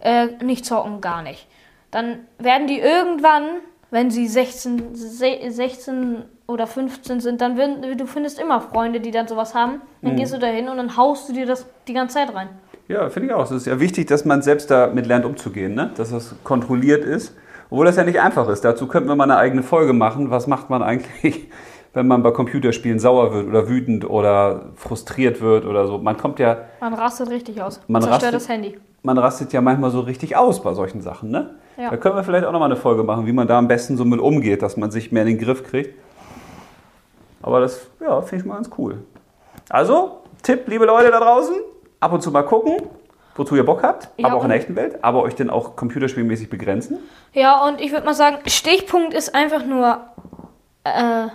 äh, 0.00 0.26
nicht 0.44 0.66
zocken, 0.66 1.00
gar 1.00 1.22
nicht. 1.22 1.46
Dann 1.90 2.20
werden 2.38 2.66
die 2.66 2.78
irgendwann, 2.80 3.44
wenn 3.90 4.10
sie 4.10 4.26
16, 4.28 4.94
se- 4.94 5.38
16 5.48 6.24
oder 6.46 6.66
15 6.66 7.20
sind, 7.20 7.40
dann 7.40 7.56
werden, 7.56 7.96
du 7.96 8.06
findest 8.06 8.38
immer 8.38 8.60
Freunde, 8.60 9.00
die 9.00 9.10
dann 9.10 9.26
sowas 9.28 9.54
haben. 9.54 9.80
Dann 10.02 10.16
gehst 10.16 10.34
du 10.34 10.38
dahin 10.38 10.68
und 10.68 10.76
dann 10.76 10.96
haust 10.96 11.28
du 11.28 11.32
dir 11.32 11.46
das 11.46 11.66
die 11.86 11.94
ganze 11.94 12.14
Zeit 12.14 12.34
rein. 12.34 12.48
Ja, 12.88 13.08
finde 13.10 13.28
ich 13.28 13.34
auch. 13.34 13.44
Es 13.44 13.50
ist 13.50 13.66
ja 13.66 13.80
wichtig, 13.80 14.06
dass 14.06 14.24
man 14.24 14.40
selbst 14.42 14.70
damit 14.70 15.06
lernt 15.06 15.24
umzugehen, 15.26 15.74
ne? 15.74 15.92
dass 15.96 16.10
das 16.10 16.34
kontrolliert 16.44 17.04
ist. 17.04 17.34
Obwohl 17.70 17.86
das 17.86 17.96
ja 17.96 18.04
nicht 18.04 18.20
einfach 18.20 18.48
ist. 18.48 18.64
Dazu 18.64 18.86
könnten 18.86 19.08
wir 19.08 19.16
mal 19.16 19.24
eine 19.24 19.36
eigene 19.36 19.62
Folge 19.62 19.92
machen. 19.92 20.30
Was 20.30 20.46
macht 20.46 20.70
man 20.70 20.82
eigentlich, 20.82 21.48
wenn 21.94 22.06
man 22.06 22.22
bei 22.22 22.30
Computerspielen 22.30 22.98
sauer 22.98 23.32
wird 23.32 23.46
oder 23.48 23.68
wütend 23.68 24.08
oder 24.08 24.66
frustriert 24.76 25.40
wird 25.40 25.64
oder 25.66 25.86
so? 25.86 25.98
Man 25.98 26.16
kommt 26.16 26.38
ja 26.38 26.58
Man 26.80 26.94
rastet 26.94 27.30
richtig 27.30 27.60
aus. 27.62 27.80
Man 27.88 28.02
zerstört 28.02 28.22
rastet- 28.32 28.34
das 28.34 28.48
Handy. 28.48 28.78
man 29.02 29.18
rastet 29.18 29.52
ja 29.52 29.60
manchmal 29.60 29.90
so 29.90 30.00
richtig 30.00 30.36
aus 30.36 30.62
bei 30.62 30.72
solchen 30.74 31.02
Sachen, 31.02 31.30
ne? 31.30 31.54
Ja. 31.76 31.90
Da 31.90 31.96
können 31.96 32.16
wir 32.16 32.24
vielleicht 32.24 32.44
auch 32.44 32.52
nochmal 32.52 32.70
eine 32.70 32.76
Folge 32.80 33.04
machen, 33.04 33.24
wie 33.26 33.32
man 33.32 33.46
da 33.46 33.58
am 33.58 33.68
besten 33.68 33.96
so 33.96 34.04
mit 34.04 34.18
umgeht, 34.20 34.62
dass 34.62 34.76
man 34.76 34.90
sich 34.90 35.12
mehr 35.12 35.22
in 35.22 35.28
den 35.28 35.38
Griff 35.38 35.62
kriegt. 35.62 35.94
Aber 37.42 37.60
das, 37.60 37.86
ja, 38.00 38.20
finde 38.22 38.42
ich 38.42 38.48
mal 38.48 38.54
ganz 38.56 38.68
cool. 38.78 38.98
Also, 39.68 40.18
Tipp, 40.42 40.62
liebe 40.66 40.86
Leute 40.86 41.10
da 41.12 41.20
draußen, 41.20 41.54
ab 42.00 42.12
und 42.12 42.20
zu 42.22 42.32
mal 42.32 42.42
gucken, 42.42 42.78
wozu 43.38 43.56
ihr 43.56 43.64
Bock 43.64 43.82
habt, 43.82 44.08
Ja, 44.16 44.26
aber 44.26 44.36
auch 44.36 44.42
in 44.42 44.48
der 44.50 44.58
echten 44.58 44.76
Welt, 44.76 44.98
aber 45.02 45.22
euch 45.22 45.34
dann 45.34 45.48
auch 45.50 45.76
computerspielmäßig 45.76 46.50
begrenzen. 46.50 46.98
Ja, 47.32 47.64
und 47.66 47.80
ich 47.80 47.92
würde 47.92 48.04
mal 48.06 48.14
sagen, 48.14 48.38
Stichpunkt 48.46 49.14
ist 49.14 49.34
einfach 49.34 49.64
nur. 49.64 50.00
Äh. 50.84 51.26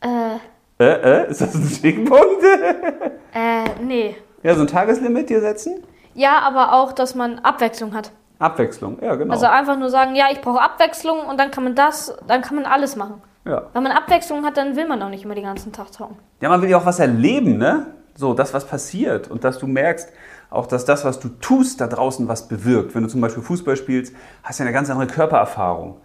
Äh. 0.00 0.36
Äh, 0.80 0.84
äh, 1.24 1.30
ist 1.30 1.40
das 1.40 1.54
ein 1.54 1.64
Stichpunkt? 1.68 2.18
Äh, 3.34 3.64
nee. 3.82 4.16
ja, 4.42 4.54
so 4.54 4.62
ein 4.62 4.66
Tageslimit 4.66 5.28
dir 5.28 5.40
setzen? 5.40 5.84
Ja, 6.14 6.38
aber 6.40 6.72
auch, 6.72 6.92
dass 6.92 7.14
man 7.14 7.38
Abwechslung 7.40 7.94
hat. 7.94 8.10
Abwechslung, 8.38 8.98
ja, 9.02 9.14
genau. 9.16 9.32
Also 9.34 9.46
einfach 9.46 9.76
nur 9.78 9.90
sagen, 9.90 10.16
ja, 10.16 10.26
ich 10.32 10.40
brauche 10.40 10.60
Abwechslung 10.60 11.20
und 11.26 11.38
dann 11.38 11.50
kann 11.50 11.62
man 11.62 11.74
das, 11.74 12.16
dann 12.26 12.40
kann 12.40 12.56
man 12.56 12.64
alles 12.64 12.96
machen. 12.96 13.20
ja. 13.44 13.62
Wenn 13.74 13.82
man 13.82 13.92
Abwechslung 13.92 14.44
hat, 14.46 14.56
dann 14.56 14.76
will 14.76 14.88
man 14.88 15.02
auch 15.02 15.10
nicht 15.10 15.24
immer 15.24 15.34
den 15.34 15.44
ganzen 15.44 15.72
Tag 15.72 15.92
zocken. 15.92 16.16
ja, 16.40 16.48
man 16.48 16.62
will 16.62 16.70
ja 16.70 16.78
auch 16.78 16.86
was 16.86 16.98
erleben, 17.00 17.58
ne? 17.58 17.86
So, 18.18 18.34
das, 18.34 18.52
was 18.52 18.64
passiert 18.66 19.30
und 19.30 19.44
dass 19.44 19.58
du 19.60 19.68
merkst, 19.68 20.08
auch 20.50 20.66
dass 20.66 20.84
das, 20.84 21.04
was 21.04 21.20
du 21.20 21.28
tust, 21.28 21.80
da 21.80 21.86
draußen 21.86 22.26
was 22.26 22.48
bewirkt. 22.48 22.92
Wenn 22.96 23.04
du 23.04 23.08
zum 23.08 23.20
Beispiel 23.20 23.44
Fußball 23.44 23.76
spielst, 23.76 24.12
hast 24.42 24.58
du 24.58 24.64
ja 24.64 24.66
eine 24.66 24.74
ganz 24.74 24.90
andere 24.90 25.06
Körpererfahrung. 25.06 26.00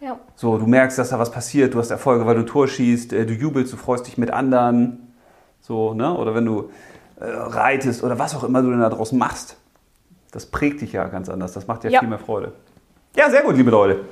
Ja. 0.00 0.16
So, 0.36 0.58
du 0.58 0.66
merkst, 0.68 0.96
dass 0.96 1.08
da 1.08 1.18
was 1.18 1.32
passiert, 1.32 1.74
du 1.74 1.80
hast 1.80 1.90
Erfolge, 1.90 2.24
weil 2.24 2.36
du 2.36 2.44
Tor 2.44 2.68
schießt, 2.68 3.12
äh, 3.14 3.26
du 3.26 3.32
jubelst, 3.32 3.72
du 3.72 3.76
freust 3.76 4.06
dich 4.06 4.16
mit 4.16 4.30
anderen. 4.30 5.12
So, 5.60 5.92
ne? 5.92 6.16
Oder 6.16 6.36
wenn 6.36 6.44
du 6.44 6.70
äh, 7.18 7.24
reitest 7.24 8.04
oder 8.04 8.16
was 8.16 8.36
auch 8.36 8.44
immer 8.44 8.62
du 8.62 8.70
denn 8.70 8.78
da 8.78 8.88
draußen 8.88 9.18
machst. 9.18 9.56
Das 10.30 10.46
prägt 10.46 10.82
dich 10.82 10.92
ja 10.92 11.08
ganz 11.08 11.28
anders. 11.28 11.52
Das 11.52 11.66
macht 11.66 11.82
ja, 11.82 11.90
Ja. 11.90 11.98
viel 11.98 12.08
mehr 12.08 12.20
Freude. 12.20 12.52
Ja, 13.16 13.28
sehr 13.28 13.42
gut, 13.42 13.56
liebe 13.56 13.72
Leute. 13.72 14.02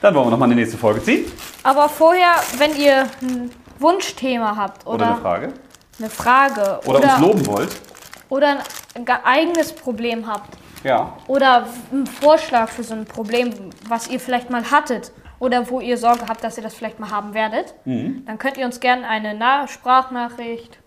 Dann 0.00 0.14
wollen 0.14 0.26
wir 0.26 0.30
nochmal 0.30 0.46
eine 0.46 0.54
nächste 0.54 0.78
Folge 0.78 1.02
ziehen. 1.02 1.24
Aber 1.64 1.88
vorher, 1.88 2.34
wenn 2.58 2.76
ihr 2.76 3.08
ein 3.20 3.50
Wunschthema 3.80 4.54
habt 4.56 4.86
Oder, 4.86 4.94
oder, 4.94 5.06
eine 5.06 5.16
Frage. 5.16 5.52
Eine 6.00 6.10
Frage 6.10 6.80
Oder, 6.86 7.02
uns 7.14 7.18
loben 7.20 7.46
wollt. 7.46 7.80
oder 8.28 8.58
ein 8.94 9.04
ge- 9.04 9.14
eigenes 9.24 9.72
Problem 9.72 10.26
habt 10.26 10.56
Ja. 10.82 11.16
oder 11.26 11.66
einen 11.92 12.06
Vorschlag 12.06 12.68
für 12.70 12.82
so 12.82 12.94
ein 12.94 13.04
Problem, 13.06 13.52
was 13.88 14.08
ihr 14.08 14.18
vielleicht 14.20 14.50
mal 14.50 14.70
hattet 14.70 15.12
oder 15.38 15.68
wo 15.70 15.80
ihr 15.80 15.96
Sorge 15.96 16.26
habt, 16.28 16.42
dass 16.42 16.56
ihr 16.56 16.62
das 16.62 16.74
vielleicht 16.74 16.98
mal 17.00 17.10
haben 17.10 17.34
werdet, 17.34 17.74
Mhm. 17.84 18.24
dann 18.26 18.38
könnt 18.38 18.56
ihr 18.56 18.66
uns 18.66 18.80
gerne 18.80 19.06
eine 19.08 19.34
Na 19.34 19.68
Sprachnachricht 19.68 20.78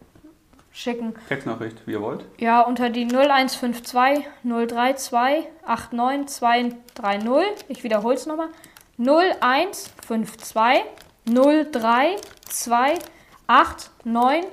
schicken. 0.71 1.13
Textnachricht, 1.29 1.77
wie 1.85 1.91
ihr 1.91 2.01
wollt. 2.01 2.25
Ja, 2.39 2.61
unter 2.61 2.89
die 2.89 3.05
0152 3.05 4.25
032 4.43 5.45
89230. 5.65 7.65
Ich 7.67 7.83
wiederhole 7.83 8.15
es 8.15 8.25
nochmal. 8.25 8.49
0152 8.97 10.83
032 11.25 12.99
89230. 13.47 14.49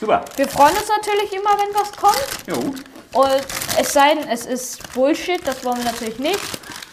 Super. 0.00 0.24
Wir 0.36 0.48
freuen 0.48 0.76
uns 0.76 0.88
natürlich 0.88 1.32
immer, 1.32 1.50
wenn 1.50 1.74
was 1.74 1.92
kommt. 1.92 2.26
Jo. 2.46 2.74
Und 3.12 3.46
es 3.78 3.92
sei 3.92 4.14
denn, 4.14 4.28
es 4.28 4.44
ist 4.46 4.92
Bullshit, 4.92 5.46
das 5.46 5.64
wollen 5.64 5.78
wir 5.78 5.84
natürlich 5.84 6.18
nicht. 6.18 6.40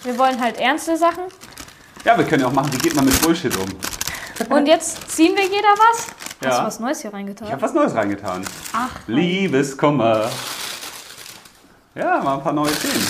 Wir 0.04 0.18
wollen 0.18 0.40
halt 0.40 0.60
ernste 0.60 0.96
Sachen. 0.98 1.24
Ja, 2.06 2.18
wir 2.18 2.26
können 2.26 2.42
ja 2.42 2.48
auch 2.48 2.54
machen, 2.54 2.72
wie 2.74 2.78
geht 2.78 2.96
man 2.96 3.06
mit 3.06 3.20
Bullshit 3.22 3.56
um? 3.58 3.68
Und 4.56 4.66
jetzt 4.68 5.10
ziehen 5.12 5.36
wir 5.36 5.44
jeder 5.44 5.70
was. 5.78 6.08
Hast 6.08 6.42
Ja. 6.42 6.60
du 6.60 6.66
was 6.68 6.80
Neues 6.80 7.02
hier 7.02 7.14
reingetan? 7.14 7.48
Ich 7.48 7.54
habe 7.54 7.62
was 7.62 7.74
Neues 7.74 7.94
reingetan. 7.94 8.46
Ach, 8.74 8.90
Liebeskummer. 9.08 10.30
Ja, 11.94 12.20
mal 12.24 12.36
ein 12.36 12.44
paar 12.44 12.54
neue 12.54 12.72
Themen. 12.74 13.08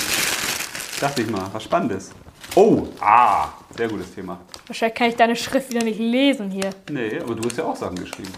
Dachte 0.99 1.21
ich 1.21 1.29
mal, 1.29 1.43
was 1.53 1.63
Spannendes. 1.63 2.11
Oh, 2.55 2.87
ah, 2.99 3.47
sehr 3.75 3.87
gutes 3.87 4.13
Thema. 4.13 4.39
wahrscheinlich 4.67 4.95
kann 4.95 5.09
ich 5.09 5.15
deine 5.15 5.35
Schrift 5.35 5.69
wieder 5.69 5.83
nicht 5.83 5.99
lesen 5.99 6.49
hier. 6.49 6.69
Nee, 6.89 7.19
aber 7.19 7.35
du 7.35 7.47
hast 7.47 7.57
ja 7.57 7.63
auch 7.65 7.75
Sachen 7.75 7.95
geschrieben. 7.95 8.31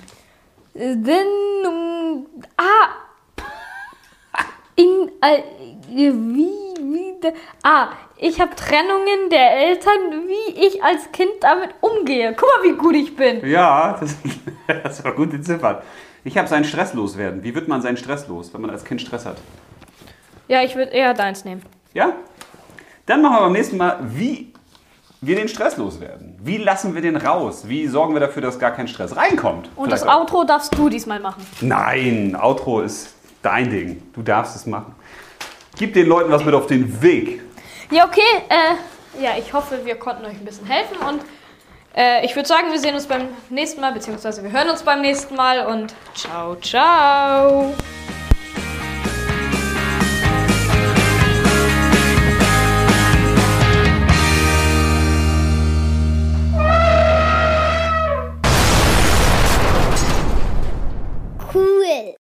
Denn, 0.76 1.28
um, 1.68 2.26
ah, 2.58 3.04
in, 4.76 5.12
äh, 5.22 5.44
wie, 5.90 6.10
wie, 6.10 7.20
de, 7.22 7.34
ah, 7.64 7.90
ich 8.18 8.40
habe 8.40 8.56
Trennungen 8.56 9.30
der 9.30 9.68
Eltern, 9.68 10.28
wie 10.28 10.66
ich 10.66 10.84
als 10.84 11.12
Kind 11.12 11.32
damit 11.42 11.72
umgehe. 11.82 12.34
Guck 12.36 12.50
mal, 12.58 12.64
wie 12.64 12.78
gut 12.78 12.96
ich 12.96 13.16
bin. 13.16 13.46
Ja, 13.48 13.98
das, 14.00 14.16
das 14.84 15.04
war 15.04 15.14
gut 15.14 15.34
entziffert. 15.34 15.84
Ich 16.24 16.38
habe 16.38 16.48
seinen 16.48 16.64
Stress 16.64 16.94
loswerden. 16.94 17.44
Wie 17.44 17.54
wird 17.54 17.68
man 17.68 17.82
seinen 17.82 17.98
Stress 17.98 18.28
los, 18.28 18.54
wenn 18.54 18.62
man 18.62 18.70
als 18.70 18.84
Kind 18.86 19.02
Stress 19.02 19.26
hat? 19.26 19.38
Ja, 20.48 20.64
ich 20.64 20.76
würde 20.76 20.92
eher 20.92 21.14
deins 21.14 21.46
nehmen. 21.46 21.62
Ja? 21.94 22.14
Dann 23.06 23.22
machen 23.22 23.36
wir 23.36 23.42
beim 23.42 23.52
nächsten 23.52 23.78
Mal, 23.78 24.00
wie 24.02 24.53
wir 25.26 25.36
den 25.36 25.48
Stress 25.48 25.78
loswerden. 25.78 26.38
Wie 26.44 26.58
lassen 26.58 26.94
wir 26.96 27.02
den 27.02 27.16
raus? 27.18 27.64
Wie 27.68 27.88
sorgen 27.88 28.14
wir 28.14 28.20
dafür, 28.20 28.42
dass 28.42 28.60
gar 28.60 28.72
kein 28.72 28.88
Stress 28.88 29.16
reinkommt? 29.16 29.70
Und 29.76 29.86
Vielleicht 29.88 30.04
das 30.04 30.10
auch- 30.10 30.22
Outro 30.22 30.44
darfst 30.44 30.78
du 30.78 30.90
diesmal 30.90 31.20
machen. 31.20 31.46
Nein, 31.62 32.36
Outro 32.40 32.82
ist 32.82 33.14
dein 33.42 33.70
Ding. 33.70 34.02
Du 34.14 34.22
darfst 34.22 34.56
es 34.56 34.66
machen. 34.66 34.96
Gib 35.78 35.94
den 35.94 36.08
Leuten 36.08 36.32
was 36.32 36.44
mit 36.46 36.54
auf 36.54 36.68
den 36.68 37.02
Weg. 37.02 37.42
Ja, 37.92 38.06
okay. 38.06 38.22
Äh, 38.50 39.22
ja, 39.24 39.32
ich 39.38 39.54
hoffe, 39.54 39.80
wir 39.84 39.96
konnten 39.96 40.26
euch 40.26 40.34
ein 40.34 40.46
bisschen 40.46 40.66
helfen 40.68 40.98
und 41.08 41.22
äh, 41.96 42.26
ich 42.26 42.36
würde 42.36 42.48
sagen, 42.48 42.72
wir 42.72 42.80
sehen 42.80 42.96
uns 42.96 43.06
beim 43.08 43.28
nächsten 43.50 43.82
Mal, 43.82 43.92
beziehungsweise 43.94 44.44
wir 44.44 44.52
hören 44.52 44.70
uns 44.70 44.84
beim 44.84 45.02
nächsten 45.02 45.36
Mal 45.36 45.66
und 45.68 45.94
ciao, 46.16 46.56
ciao. 46.56 47.74